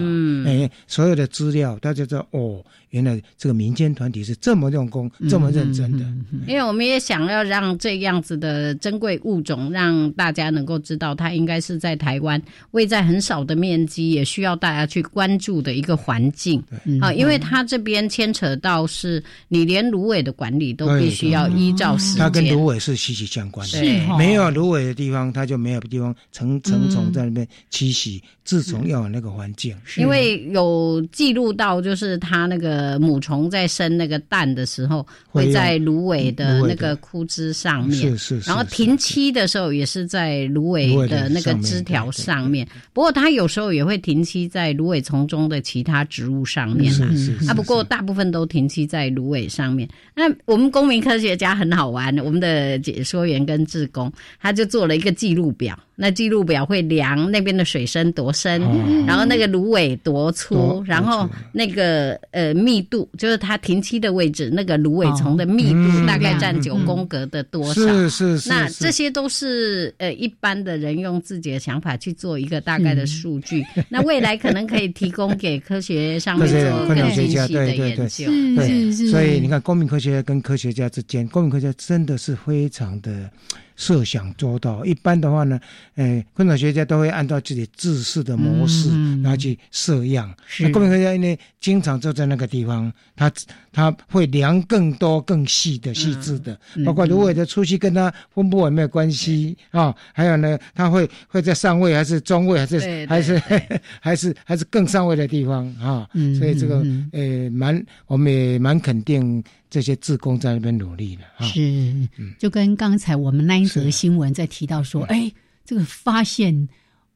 [0.50, 6.04] 哎，所有的资料，大家知道哦，原来这个民间团体是这么用功、这么认真的。
[6.48, 16.62] 因为我们也想要让这样子的珍贵物种，让大家能够知道，它应该是在台湾位在很少的面积，也需要大家去关注的一个环境。
[17.00, 23.80] 啊，因为它这边牵扯到是你连芦苇的管理都必须要依照时间，它跟芦苇是息息相关的。
[24.18, 28.22] 没有芦苇的地方，它就没有地方成成虫在那边栖息。
[28.44, 38.40] 自从要有那个环境，因为有记录到，就是它那个母虫在生那个蛋的时候，会在芦苇的那个枯枝上面，是是。
[38.50, 42.66] 然后停栖的时候也是在芦苇的那个枝条上面。
[42.94, 47.50] 不过它有时候也会停栖在芦苇丛中的其他植物上面是是是。
[47.50, 49.88] 啊，不过大部分都停栖在芦苇上面。
[50.16, 55.78] 那我们公民科学家很好玩，我们的解说员跟志工，他就做了一个记录表。
[56.00, 58.62] 那记录表会量那边的水深多深，
[59.08, 67.82] 然后那个芦苇多粗，然后那个呃密度，就是它停栖的位置，那个芦苇丛的密度大概占九宫格的多少？
[67.82, 68.48] 是是是。
[68.48, 73.66] 那这些都是呃一般的人用自己的想法去做一个大概的数据。
[73.90, 78.26] 那未来可能可以提供给科学上面做更精细的研究。
[78.56, 79.10] 对是是。
[79.10, 83.30] 所以你看，公民科学家跟科学家之间，公民科学家真的是非常的。
[83.78, 85.58] 设想做到，一般的话呢，
[85.96, 88.90] 诶，昆虫学家都会按照自己自视的模式，
[89.22, 90.34] 然后去设样。
[90.60, 93.32] 那昆虫学家因为经常坐在那个地方，他
[93.72, 99.96] 他会量更多、更细的、细致的，包括芦苇的粗细跟它分布有没有关系啊？
[100.12, 103.42] 还有呢，他会会在上位还是中位还是还是
[104.02, 106.10] 还是还是更上位的地方啊？
[106.40, 109.44] 所以这个诶，蛮我们也蛮肯定。
[109.70, 112.08] 这些自工在那边努力了，是，
[112.40, 115.32] 就跟刚才我们那一则新闻在提到说，哎，
[115.66, 116.68] 这个发现。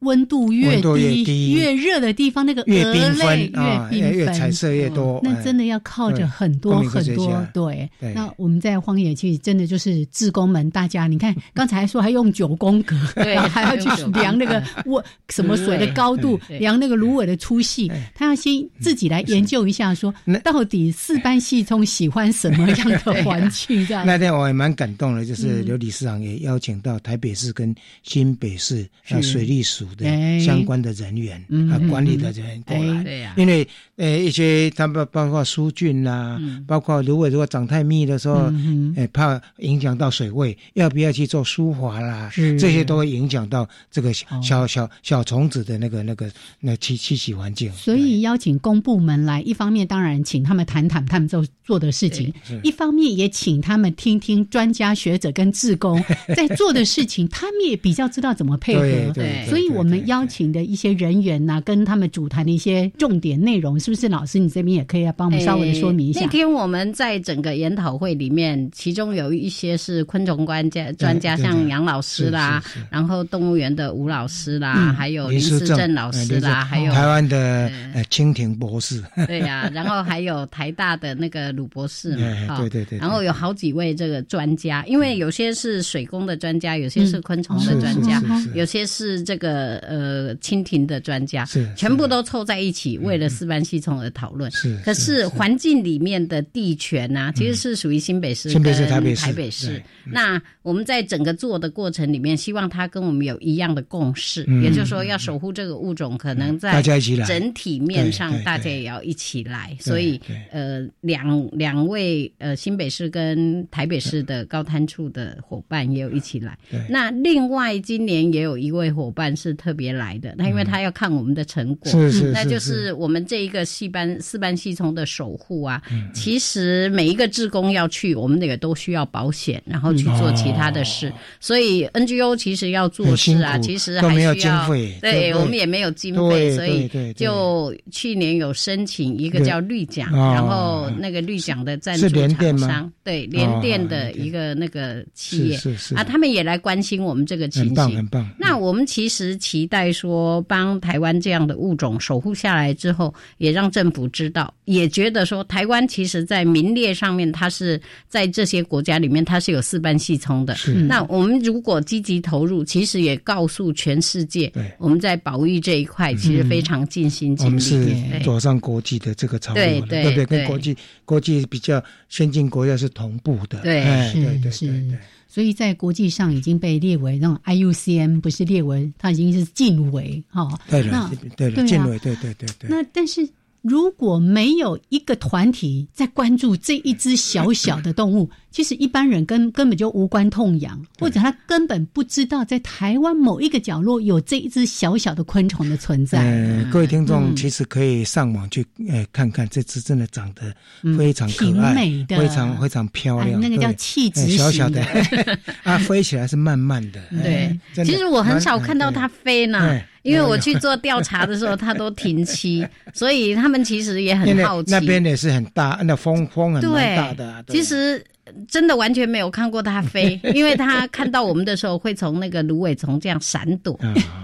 [0.01, 0.81] 温度越
[1.23, 5.19] 低，越热的地方，那个越缤纷越越彩色越多。
[5.23, 7.45] 那真的要靠着很多很多。
[7.53, 20.11] 对，那我们在荒野去，真的就是志工们，大家你看，刚才说还用九宫格，对， 还要去量那个我什么水的高度，量那个芦苇的粗细，他要先自己来研究一下，说
[20.43, 23.85] 到底四班细葱喜欢什么样的环境？
[23.85, 24.03] 这样。
[24.07, 28.83] 那天我也蛮感动的，就是刘理事长也邀请到台北市跟新北市
[29.21, 29.85] 水利署。
[29.95, 31.39] 的相关的人员
[31.71, 38.51] 啊，管理的人员过来，因为呃一些他们包括疏浚啦，包括如果如果长太密的时候，
[38.95, 42.32] 哎怕影响到水位，要不要去做疏滑啦？
[42.58, 47.71] 这些都会影响到这个小小小虫子的那个那个那栖栖息环境。
[47.73, 56.04] 所以邀请公部门来，一方面当然请他们谈谈他们做做的事情，一方面也请他们听听专家学者跟志工
[56.36, 59.12] 在做的事情，他们也比较知道怎么配合。
[59.13, 59.80] 对，所以我。
[59.81, 64.37] 我们邀请的一些人员呐，跟他们主谈的一些重点内容，是不是老师？
[64.37, 66.21] 你这边也可以来帮我们稍微的说明一下。
[66.21, 88.21] 那天我们在整个研讨会里面，其中有一些是昆虫专家，专家像杨老师啦，然后动物园的吴老师啦，还有林思正老师啦，还有台湾的呃蜻蜓博士，对呀， 然后还有台大的那个鲁博士嘛，对对对，然后有好几位这个专家，因为有些是水工的专家，有些是昆虫的专家，
[88.53, 89.70] 有些是这个。
[89.72, 94.51] 个呃蜻蜓的专家，是全部都凑在一起，为了四班系统而讨论。
[94.51, 99.26] 是，可是环境里面的地权啊，其实是属于新北市、新北市、台北市。
[99.26, 99.82] 台北市。
[100.05, 106.82] 那我们在整个做的过程里面，希望他跟我们有一样的共识，也就是说，要守护这个物种，可能在
[107.26, 109.76] 整体面上，大家也要一起来。
[109.80, 110.19] 所以，
[110.51, 116.57] 呃，两两位呃新北市跟台北市的高滩处的伙伴也有一起来。
[116.89, 121.91] 那另外今年也有一位伙伴是特别来的，他因为他要看我们的成果，
[122.34, 122.91] 那就是。
[123.01, 125.82] 我们这一个戏班四班戏虫的守护啊。
[126.14, 131.12] 其实每一个志工要去，我们那个都需要保险，然后去做其他的事。
[131.39, 134.68] 所以 NGO 其实要做事啊，其实还需要
[135.01, 145.57] 对我们也没有经费，所以就去年有申请一个叫绿奖，然后那个绿奖的赞助厂商，对联电的一个那个企业。
[145.95, 147.97] 啊，他们也来关心我们这个情形。
[147.97, 148.30] 很棒。
[148.38, 160.56] 那我们其实期待说，帮台湾这样的物种守护下来之后，也让政府知道，也觉得说，台湾其实在名列上面，它是在这些国家里面，它是有四班系统的。
[160.88, 167.49] 那我们如果积极投入，其实也告诉全世界，我们在保育这一块其实非常尽心尽力。
[167.49, 170.26] 我们是走上国际的这个潮流了，对不对？
[170.26, 173.60] 跟国际国际比较先进国家是同步的。
[173.64, 173.84] 对，
[174.14, 174.97] 是是。
[175.32, 180.59] 所以在国际上已经被列为那种 IUCN，不是列为，它已经是禁为哈。
[180.69, 182.69] 对了，对了，禁为，对对对对。
[182.69, 183.27] 那但是。
[183.63, 196.20] 如果没有一个团体在关注这一只小小的动物，其实一般人根根本就无关痛痒，或者他根本不知道在台湾某一个角落有这一只小小的昆虫的存在。
[196.20, 200.54] 呃，各位听众其实可以上网去呃看看，这只真的长得
[200.97, 201.74] 非常可爱，
[202.10, 203.39] 非常非常漂亮。
[203.39, 204.86] 那个叫气质小小的
[205.64, 207.02] 啊，飞起来是慢慢的。
[207.24, 209.82] 对，其实我很少看到它飞呢。
[210.04, 214.72] 因为我去做调查的时候，它都停栖，所以他们其实也很好奇。
[214.72, 216.62] 那边也是很大，那风风很
[216.97, 217.45] 大的。
[217.47, 218.04] 其实。
[218.47, 223.79] 真的完全没有看过它飞， 因为它看到我们的时候会从那个芦苇丛这样闪躲，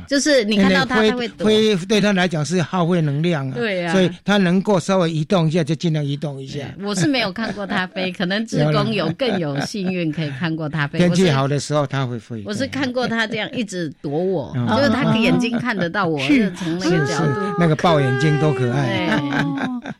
[0.07, 1.45] 就是你看到它它会躲。
[1.45, 6.59] 飞对它来讲是耗费能量啊，对啊，所以它能够稍微移动一下就尽量移动一下。
[6.81, 10.97] 我是没有看过它飞， 可能职工有更有幸运可以看过它飞。
[10.99, 12.41] 天气好的时候它会飞。
[12.45, 19.19] 我是看过它这样一直躲我，就是它眼睛看得到我， 是从那个角度，那个爆眼睛多可爱。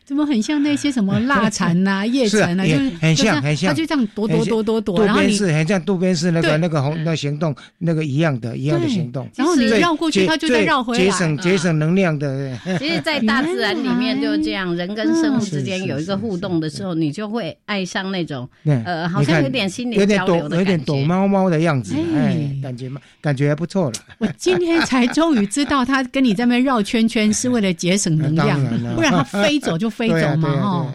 [0.04, 3.97] 怎么很像那些什么蜡蝉呐、叶蝉呐，就是很像很像，它就这样。
[4.08, 12.56] 躲躲躲躲躲，然后你是很像渡边是那个那个红那行动那个一样的一样的行动，然后你绕过去，它就再绕回来，节省节省能量的。
[12.78, 23.92] 其实，在大自然里面就是这样，人跟生物之间有一个互动的时候，你就会爱上那种呃，好像有点心灵交流的有点躲猫猫的样子，哎，感觉嘛，感觉还不错了。
[24.18, 28.60] 我今天才终于知道，他跟你在那绕圈圈是为了节省能量，
[28.94, 30.94] 不然他飞走就飞走嘛，哈。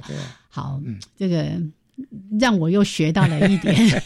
[0.50, 0.82] 好，
[1.18, 1.46] 这个。
[2.40, 4.04] 让我又学到了一点。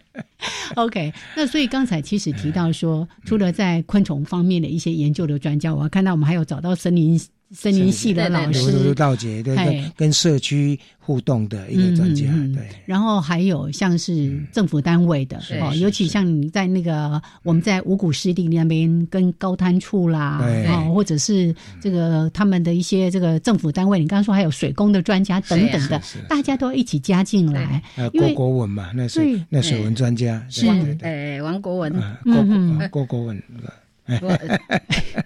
[0.76, 7.18] OK，那所以刚才其实提到说，除了在昆虫方面的一些研究的专家，我看到我们还有找到森林
[7.50, 10.78] 森林系的老师道杰，对，跟社区。
[11.08, 20.38] 互动的一个专家，对，然后还有像是政府单位的哦，尤其像你在那个我们在五谷湿地那边跟高滩处啦，
[20.68, 27.82] 哦，或者是这个他们的一些这个政府单位，你刚刚说还有水工的专家等等的，大家都一起加进来。
[28.12, 30.66] 郭国文嘛，那是那水文专家是，
[31.00, 31.90] 哎，王国文，
[32.22, 33.42] 郭郭国文。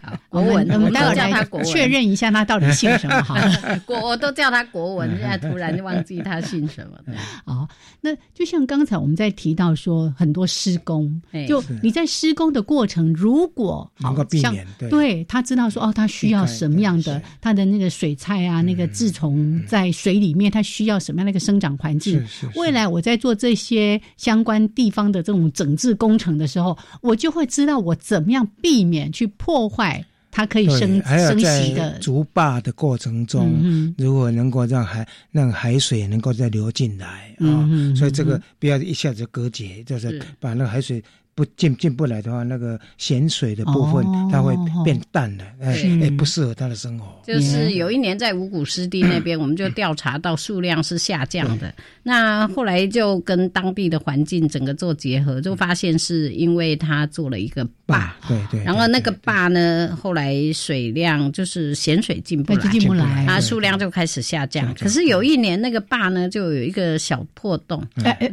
[0.03, 3.41] 好，国文， 我们待会叫他国文，确认一下他到底姓什么哈。
[3.87, 6.97] 国我都叫他国文，现在突然就忘记他姓什么。
[7.07, 7.19] 了。
[7.45, 7.69] 好，
[8.01, 15.23] 那就像刚才我们在提到说，很多施工，就你在施工的过程，如果能够避免，对。
[15.25, 22.21] 他知道说哦，他需要什么样的他的那个水菜啊，那个自虫在水里面，他需要什么样的一个生长环境？
[22.57, 28.72] 未来我在做这些相关地方的这种整治工程的时候，我就会知道我怎么样避。
[28.73, 41.05] 避免去破坏它可以生生息的竹坝的过程中，如果能够让海让海水能够再流进来啊，所以这个不要一下子隔绝，就是把那个海水。
[41.35, 44.55] 不进进不来的话，那个咸水的部分它会
[44.85, 47.07] 变淡的，哎，不适合它的生活。
[47.27, 51.73] 就是有一年在五谷湿地那边， 我们就调查到数量是下降的。
[52.03, 58.63] 那后来就跟当地的环境整个做结合，就发现是因为它做了一个坝，对对。
[58.65, 64.75] 然后那个坝呢，后来水量就是咸水进不来，进不来，它数量就开始下降。
[64.75, 67.83] 可是有一年那个坝呢，就有一个小破洞，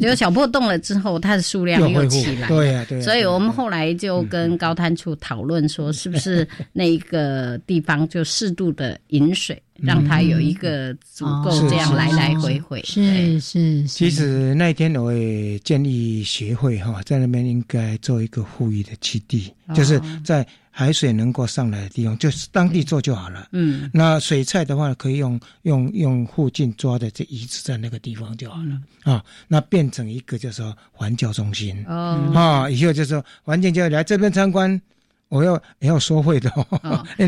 [0.01, 2.85] 有小破洞了之后，它的数量又起来，对呀。
[2.89, 2.99] 对。
[3.01, 9.61] 所以我们后来就跟高滩处讨论说，是不是 那一个地方就适度的饮水。
[9.81, 13.83] 让他有一个足够这样来来回回，是是。
[13.87, 23.49] 其实那一天我也建议协会哈，在那边应该做一个富裕的基地，就是在海水能够上来的地方，就是当地做就好了。
[23.51, 29.23] 嗯，那水菜的话，可以用用用附近抓的这遗址在那个地方就好了啊。
[29.47, 34.79] 那变成一个叫做环教中心哦啊，以后就说环境就来这边参观。
[35.29, 36.51] 我要也要收费的，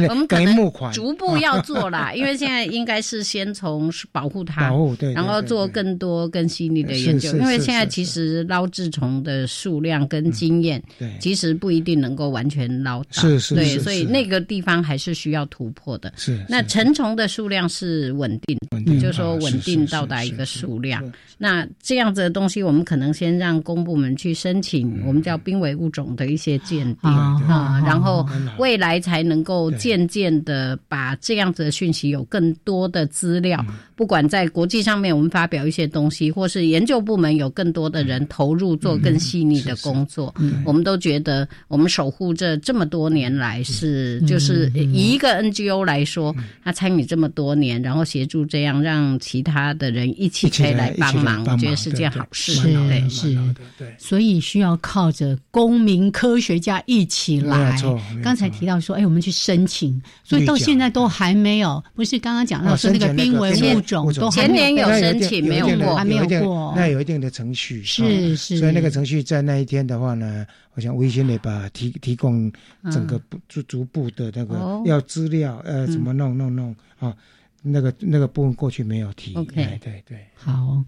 [0.10, 0.56] 我们可能
[0.92, 7.32] 逐步要做啦， 因为现在应该是先从保护它，保护对，然后做更多更细腻的研究。
[7.38, 16.12] 因为现在其实捞制虫的数量跟经验，对，其实不一定能够完全捞到，是是，对，所以那个地方还是需要突破的。
[16.16, 18.58] 是，那成虫的数量是稳定，
[19.00, 21.04] 就是说稳定到达一个数量。
[21.38, 27.91] 那这样子的东西，我们可能先让公部门去申请，我们叫濒危物种的一些鉴定啊。
[27.92, 28.26] 然后
[28.58, 33.64] 未来才能够渐渐的把这样子的讯息有更多的资料，
[33.98, 40.34] 不管在国际上面我们发表一些东西，或是研究部门有更多的人投入做更细腻的工作，
[40.66, 46.34] 我们都觉得我们守护这这么多年来是就是以一个 NGO 来说，
[46.64, 52.56] 他参与这么多年，然后协助这样让其他的人一起可以来帮忙，我觉得是件好事。
[52.88, 53.38] 对，是，
[53.78, 57.81] 对，所以需要靠着公民科学家一起来。
[58.24, 61.84] 刚才提到说，哎，我们去申请，所以到现在都还没有。
[61.96, 66.74] 不是刚刚讲到说那个濒危物种都前年有申请，没有过，还没有过。
[66.76, 68.58] 那有一定的程序，是是。
[68.58, 72.52] 所以那个程序在那一天的话呢，我想微信得把提提供
[72.92, 77.16] 整个逐逐步的那个要资料，呃，怎么弄弄弄啊？
[77.64, 79.36] 那个那个部分过去没有提。
[79.36, 80.18] OK，对对。
[80.34, 80.84] 好，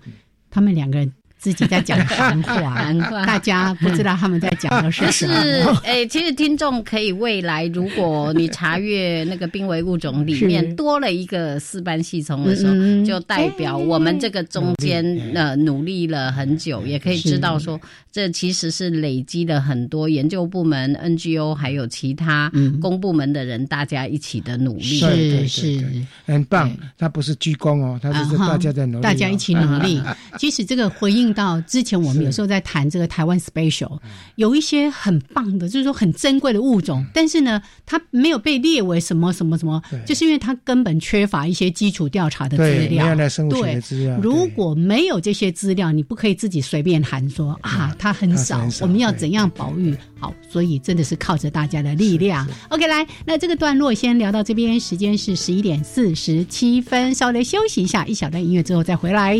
[0.50, 1.14] 他们两个人。
[1.44, 2.88] 自己在讲韩话，
[3.28, 5.34] 大家不知道他们在讲的是什么。
[5.42, 15.04] 是，哎，其实听众可以未来，如果你查阅那个濒危物种里面多了一个四斑细虫的时候，就代表我们这个中间
[15.36, 17.78] 呃努力了很久，也可以知道说，
[18.10, 24.84] 这其实是累积了很多研究部门、NGO 还有其他公部门的人大家一起的努力。
[24.84, 25.84] 是是，
[26.26, 26.72] 很棒。
[26.98, 30.02] 他不是鞠躬哦，他是大家在努力，大家一起努力。
[30.40, 31.33] 其实这个回应。
[31.34, 34.00] 到之前，我们有时候在谈这个台湾 special，
[34.36, 43.16] 有一些很棒的，就是说很珍贵的物种，但是呢，它没有被列为什么什么什么，就是因为它根本缺乏一些基础调查的资料。
[43.50, 43.82] 对，
[44.22, 49.96] 如果没有这些资料，你不可以自己随便喊说啊，它很少，我们要怎样保育？
[50.20, 52.48] 好，所以真的是靠着大家的力量。
[52.70, 59.38] OK，来，那这个段落先聊到这边，时间是十一点四十七分，稍微休息一下，一小段音乐之后再回来。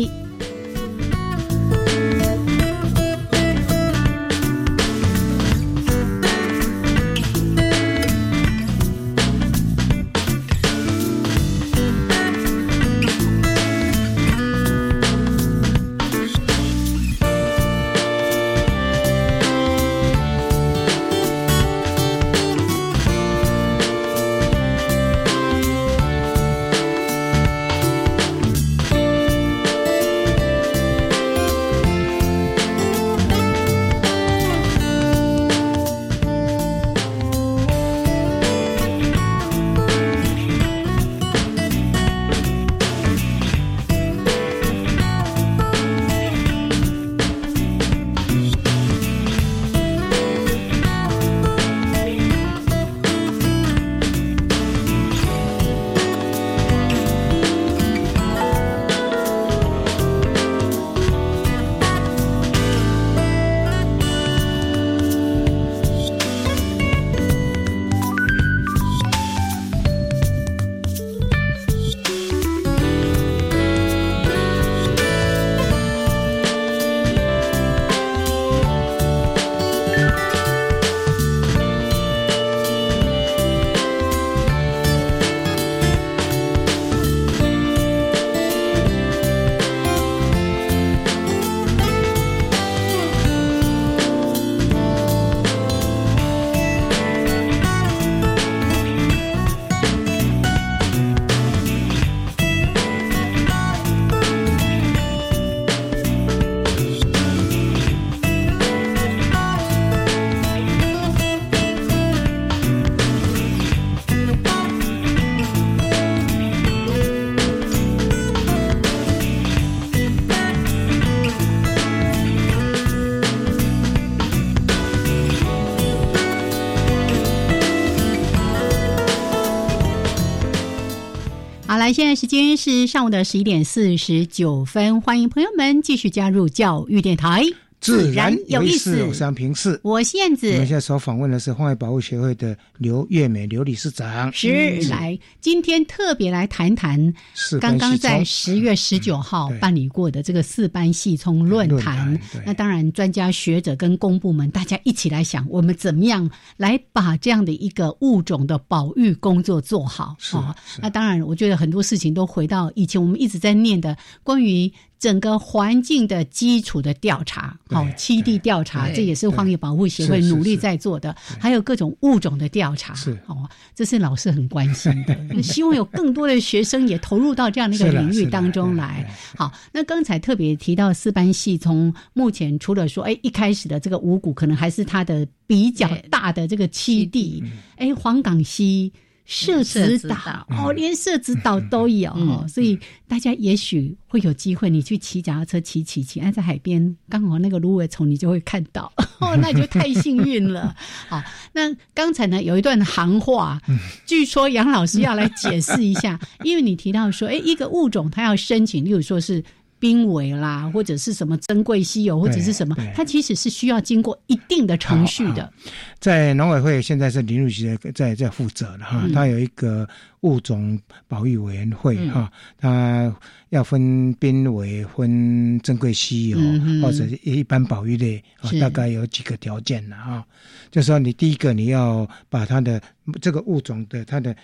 [131.92, 137.44] 现在时间是上午的十一点四十九分，欢迎朋友们继续加入教育电台。
[137.84, 140.50] 自然有意思，我是平视，我是燕子。
[140.52, 144.32] 我们现在所访问的是荒野保护协会的刘月美刘理事长。
[144.32, 147.12] 是来，今天特别来谈谈
[147.60, 152.18] 刚刚在十月十九号办理过的这个四班细葱论坛。
[152.46, 160.56] 那当然，专家学者跟公部门大家一起来想，我们怎么样来把这样的一个物种的保育工作做好啊？
[160.80, 164.72] 那当然，我觉得很多事情都回到以前我们一直在念的关于。
[165.04, 171.14] 整个环境的基础的调查，好，栖地调查，这也是荒野保护协会努力在做的。
[171.38, 175.14] 还有各种物种的调查，是哦，这是老师很关心的。
[175.42, 179.06] 希望有更多的学生也投入到这样的一个领域当中来。
[179.36, 187.44] 好，那刚才特别提到四班系，从目前除了说，哎，一开始的这个五谷可能还是它的比较大的这个栖地，
[187.76, 188.90] 哎，黄冈溪。
[189.24, 200.76] 社子岛哦，连社子岛都有哦，所以大家也许会有机会，你去骑脚踏车骑骑骑，哎，在海边刚好那个芦苇丛，你就会看到 哦，那就太幸运了。
[201.08, 201.22] 好，
[201.54, 203.60] 那刚才呢有一段行话，
[204.04, 209.42] 据说杨老师要来解释一下，因为你提到说，哎，一个物种它要申请，例如说是。
[209.84, 215.52] 濒危啦，或者是什么珍贵稀有，或者是什么，它其实是需要经过一定的程序的。
[215.98, 219.86] 在农委会现在是林主席在在负责了哈，他有一个
[220.22, 223.14] 物种保育委员会哈，他
[223.50, 226.38] 要分濒危、分珍贵稀有
[226.80, 228.24] 或者一般保育类，
[228.58, 230.24] 大概有几个条件了哈。
[230.70, 232.80] 就说你第一个你要把它的
[233.20, 234.34] 这个物种的它的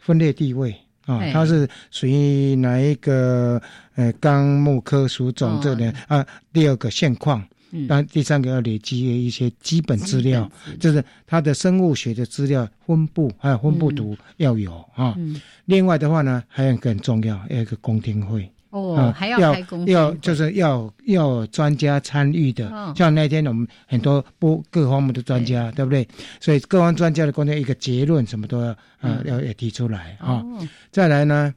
[0.00, 0.74] 分类地位。
[1.06, 3.58] 啊，它是属于哪一个
[3.98, 6.24] 呃纲目科属种这里啊？
[6.52, 15.16] 第二个现况，那第三个要累积一些基本资料，就是它的生物学的资料分布还有分布图要有啊。
[15.64, 18.48] 另外的话呢，还有一个很重要，要一个公听会。
[18.70, 26.06] 哦，还要开工，要就是要要专家参与的，像那天我们很多不各方面的专家，对不对？
[26.38, 28.68] 所以各方专家的观点，一个结论什么都要
[29.00, 30.44] 啊要要提出来啊。
[30.92, 31.52] 再来呢，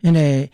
[0.00, 0.50] 因为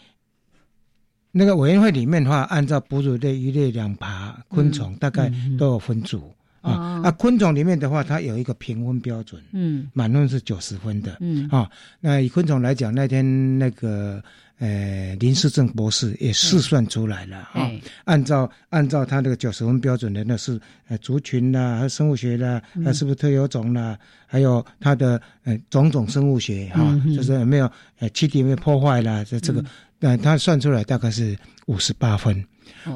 [1.32, 7.00] 那个委员会里面的话，按照哺乳类、鱼类、两爬昆虫，大概都有分组啊。
[7.02, 11.70] 啊，昆虫里面的话，它有一个评分标准，嗯，满分是九十分的，嗯啊。
[12.00, 14.22] 那以昆虫来讲，那天那个。
[14.60, 17.70] 呃，林世正博士也试算出来了啊，
[18.06, 27.70] 按照按照他那个九十分标准的，那是呃族群啦，还生物学啦，还是不是特有种啦，还有它的呃种种生物学哈，就是有没有
[28.00, 29.64] 呃气体没有破坏啦，这这个，
[30.00, 31.36] 呃，他算出来大概是
[31.66, 32.44] 五十八分。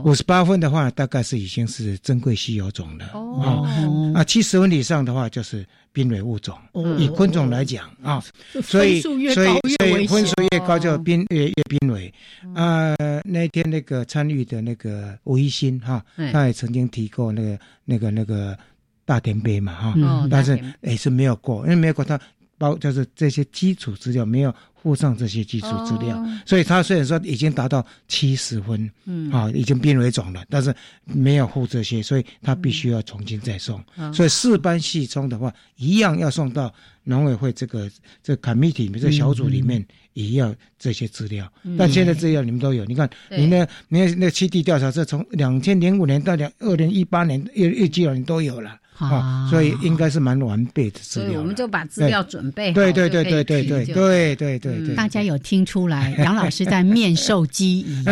[0.05, 3.11] 五十八分的话，大概是已经是珍贵稀有种了。
[3.15, 4.13] 哦。
[4.15, 6.57] 啊，七十分以上的话就是濒危物种。
[6.99, 8.23] 以昆虫来讲啊，
[8.63, 12.13] 所以所以所以分数越高就濒越越濒危。
[12.55, 12.95] 啊，
[13.25, 18.57] 那天那个参与的那个吴一新哈，他也曾经提过那个那个那个
[19.05, 22.19] 大田杯嘛哈，但是也是没有过，因为没有过他
[22.63, 24.55] 包就是这些基础资料没有。
[24.83, 33.81] 附上这些基础资料，所以他虽然说已经达到七十分，嗯，啊，已经濒危种了，但是没有附这些，所以他必须要重新再送。
[34.13, 37.89] 所以四班系中的话，一样要送到农委会这个
[38.25, 41.49] 这 committee 这小组里面，也要这些资料。
[41.79, 48.77] 但现在资料你们都有，你看，你那、你那、那七地调查是从两千零五年到两二零一八年，月月基了，你都有了。
[49.09, 51.29] 啊，所以应该是蛮完备的资料。
[51.29, 54.95] 所以我们就把资料准备，对对对对对对对对对对。
[54.95, 58.05] 大家有听出来， 杨老师在面授机宜。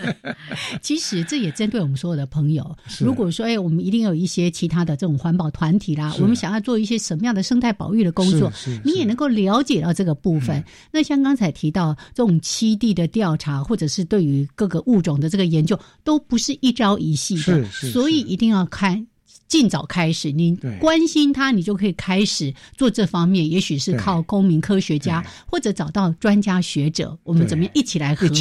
[0.82, 2.76] 其实这也针对我们所有的朋友。
[2.98, 8.52] 如果说，哎，我们一定有一些其他的这种环保团体啦，我们想要做一些什么样的生态保育的工作，
[8.84, 10.62] 你也能够了解到这个部分。
[10.92, 19.06] 那像刚才提到这种栖地的调查，或者是对于各个物种的这个研究，都不是一朝一夕的，所以一定要看。
[19.48, 23.48] 尽早开始，你关心他，你就可以开始做这方面。
[23.48, 28.36] 也许是靠公民科学家，或者找到专家学者，我们怎么样一起来合作？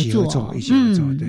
[0.55, 1.27] 一起合作，对。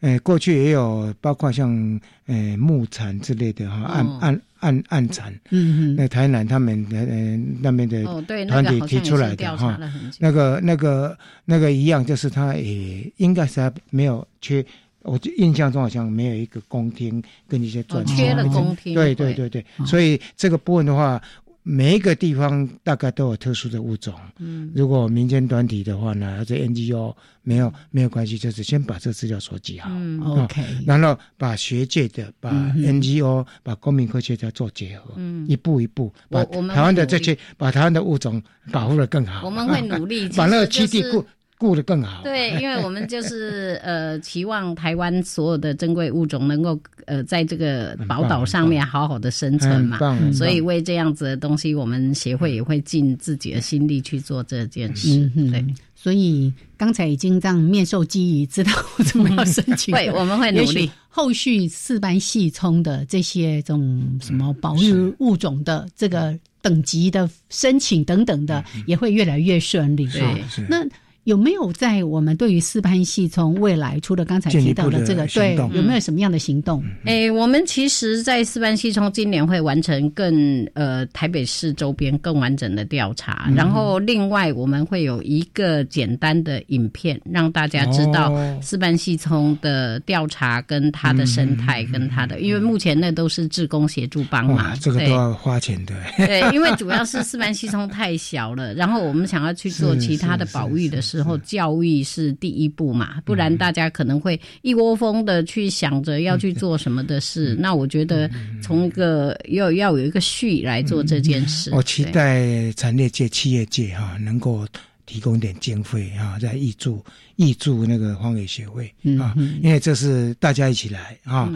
[0.00, 5.32] 呃，过去也有包括像呃木产之类的哈，暗暗暗暗产。
[5.50, 5.96] 嗯嗯。
[5.96, 8.04] 那台南他们呃那边的
[8.44, 9.80] 团体提出来的哈，
[10.18, 14.64] 那个那个那个一样，就是他也应该是没有缺。
[15.06, 18.94] 我印象中好像没有一个公厅跟一些专家，缺了公厅。
[18.94, 21.22] 对对对对，所以这个部分的话，
[21.62, 24.14] 每一个地方大概都有特殊的物种。
[24.38, 29.88] 嗯，如果民间团体的话呢，或者 NGO 没有没有关系，就是先把这资料收集好。
[29.92, 30.62] 嗯，OK。
[30.86, 39.44] 然后把学界的、把 NGO、把公民科学家做结合，嗯，一步一步把台湾的这些把台湾的物种保护的更好。
[39.44, 41.24] 我们会努力 把那个基地固。
[41.58, 42.22] 顾得更好。
[42.22, 49.98] 对，因为我们就是 呃，期望台湾所有的珍贵物种能够呃，在这个宝岛上面好好的生存嘛。
[50.32, 55.30] 所以为这样子的东西，我们协会也会尽自己的心力去做这件事。
[55.34, 55.64] 对。
[55.94, 58.70] 所以刚才已经让面授机宜，知道
[59.04, 59.92] 怎么样申请。
[59.96, 60.90] 会，我们会努力。
[61.08, 70.06] 后续四班细冲的这些种什么保育物种的这个等级的申请等等的，也会越来越顺利。
[70.08, 70.86] 对，那。
[71.26, 76.80] 有没有在我们对于四班系从未来除了刚才提到的这个对，有没有什么样的行动？
[77.04, 95.94] 哎，我们其实，在四班系从今年会完成更呃台北市周边更完整的调查，然后另外我们会有一个简单的影片，让大家知道四班系从的调查跟它的生态跟它的，因为目前那都是志工协助帮忙，这个都要花钱的。
[96.18, 101.26] 对，因为主要是四班系从太小了，然后我们想要去做 其他的保育的时候。
[101.26, 107.56] 然后教育是第一步嘛，不然大家可能会一窝蜂的去想着要去做什么的事。
[107.58, 108.30] 那我觉得
[108.62, 111.72] 从一个要要有一个序来做这件事。
[111.74, 114.64] 我期待产业界、企业界哈能够。
[115.06, 117.02] 提供点经费啊，在挹注
[117.36, 119.32] 挹注那个荒野协会啊，
[119.62, 121.48] 因为这是大家一起来啊。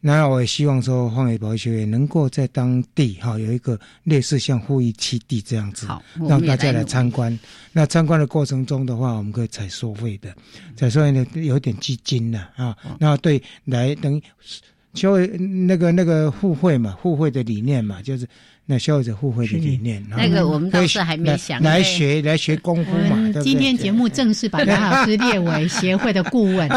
[0.00, 5.86] 那我也希望说，荒野保育协会能够在当地哈有一个类似像富裕基地这样子，
[6.28, 7.38] 让大家来参观。
[7.72, 10.34] 那参观的过程中的话，我们可以采收费的，
[10.74, 12.76] 采收费呢有点基金的啊。
[12.98, 14.22] 那对来等于
[14.94, 15.16] 消
[15.66, 18.26] 那个那个互惠嘛，互惠的理念嘛，就是。
[18.68, 23.32] 那消费者互惠的理念，那个我们倒是还没想来学来学功夫嘛。
[23.40, 26.68] 今天节目正式把梁老师列为协会的顾问。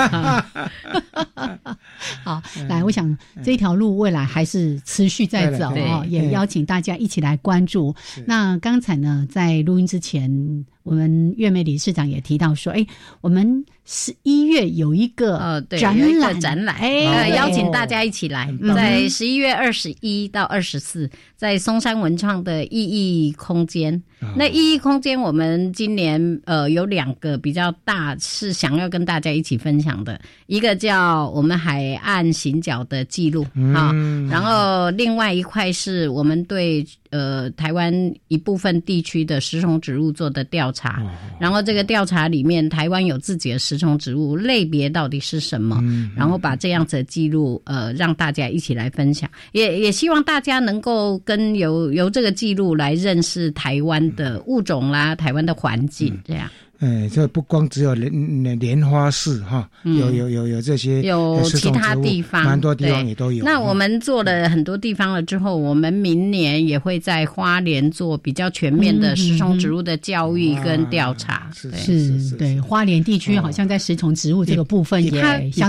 [2.23, 7.95] 好，来，我想这条路未来还是持续在走哦，也邀请大家一起来关注。
[8.25, 10.63] 那刚才呢，在录音之前。
[10.83, 12.83] 我们月美理事长也提到说，哎，
[13.21, 24.03] 我们十一月有一个呃展览，展览，哎，邀请大家一起来，在十一月二十一到二十四，在松山文创的意义空间。
[24.35, 33.93] 那意义空间，我们今年呃有两个比较大，是想要跟大家一起分享的，一个叫我们海岸行脚的记录啊，
[34.29, 37.93] 然后另外一块是我们对呃台湾
[38.27, 41.01] 一部分地区的食虫植物做的调查，
[41.39, 45.81] 然后这个调查里面台湾有自己的食虫植物类别到底是什么，
[46.15, 54.08] 然后把这样子的记录呃让大家一起来分享，也也希望大家能够跟由由这个记录来认识台湾。
[54.15, 56.49] 的物种啦，台湾的环境这样。
[56.79, 63.43] 哎，这不光只有莲莲花寺哈，有有有有这些，有其他地方，蛮多地方也都有。
[63.43, 71.49] 那我们做了很多地方了之后，我们明年也会在花莲做比较全面的食虫植物的教育跟调查。
[71.53, 75.11] 是是，对，花莲地区好像在食虫植物这个部分也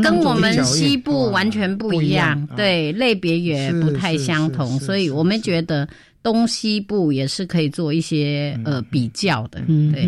[0.01, 5.89] 跟我们西部完全不一样，对，类别也不太相同，所以我们觉得。
[6.23, 9.61] 东西部也是可以做一些呃比较的，
[9.93, 10.03] 对，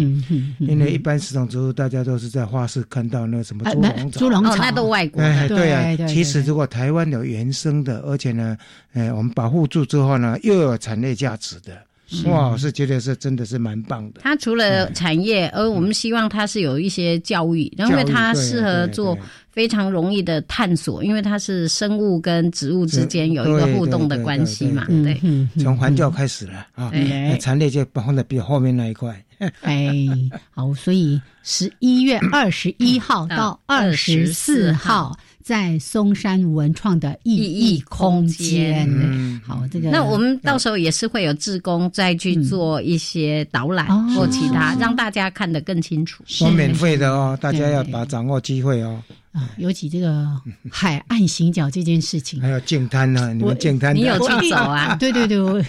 [0.59, 3.65] 因为一般市场植物大家都是在花市看到那什么
[4.11, 5.23] 猪笼草，那都外国。
[5.23, 8.57] 哎对啊，其实如果台湾有原生的，而且呢，
[8.93, 11.73] 哎，我们保护住之后呢，又有产业价值的。
[12.27, 14.21] 哇，我是觉得是真的是蛮棒的。
[14.23, 19.17] 它除了产业，而我们希望它是有一些教育，因为它适合做
[19.51, 24.87] 非常容易的探索，因为它是生物跟植物之间有一个互动的关系嘛。
[24.87, 25.21] 对，
[25.59, 26.93] 从环教开始了啊，
[27.41, 29.25] 产业就放在比后面那一块。
[29.63, 30.07] 哎，
[30.51, 35.17] 好，所以十一月二十一号到二十四号。
[35.43, 38.89] 在松山文创的意义空间，
[39.45, 46.23] 好，这个那我们到时候也是会有志工再去做一些导览或其他，让大家看得更清楚。
[46.27, 49.03] 是免费的哦，大家要把掌握机会哦。
[49.33, 50.29] 啊，尤其这个
[50.71, 54.95] 海岸行脚这件事情，还有净滩呢，你们净滩你有去走啊？
[54.97, 55.65] 对对对，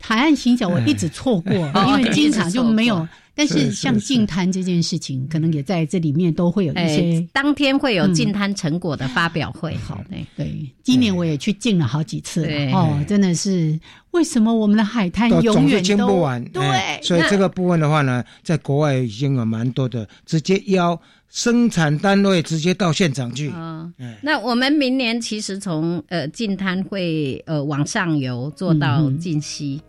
[0.00, 3.06] 海岸行脚我一直错过，因为经常就没有。
[3.32, 7.26] 但是像净滩这件事情，可能也在这里面都会有一些。
[7.32, 9.74] 当天会有净滩成果的发表会。
[9.76, 10.68] 好，对对。
[10.82, 13.78] 今年我也去进了好几次哦，真的是
[14.10, 16.44] 为什么我们的海滩永远都不完？
[16.46, 23.50] 对，所以这个部分的话呢，在国外已经有蛮多的，直接邀生产单位直接到现场去。
[23.54, 23.90] 嗯，
[24.20, 29.80] 那我们明年其实从呃净滩会呃往上游做到净溪。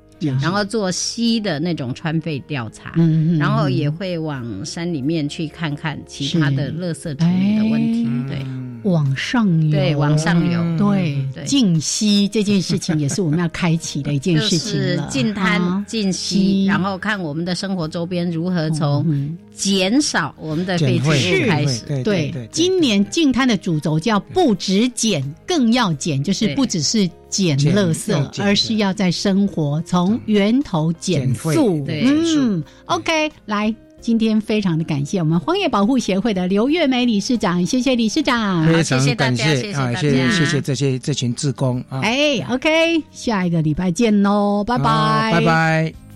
[0.42, 2.94] 然后做西的那种川肺调查，
[3.40, 8.08] 然后也会往山里面去看看其他的垃圾处理的问题。
[8.28, 8.46] 对，
[8.84, 15.08] 往上游，对，往上游，对，净息这件事情也是我们要开启的一件事情了。
[15.12, 22.04] 净滩、净息，然后看我们的生活周边如何从减少我们的废弃物开始。
[22.04, 31.86] 对，今年净滩的主轴叫不止减，更要减，就是不只是减垃圾，而是要在生活从源头减速。
[31.88, 33.74] 嗯，OK，来。
[34.02, 46.11] 今天非常的感谢我们荒野保护协会的刘月梅理事长，谢谢理事长，非常感谢啊，谢谢谢谢这些这群志工啊，哎，OK，下一个礼拜见喽，拜拜，拜拜。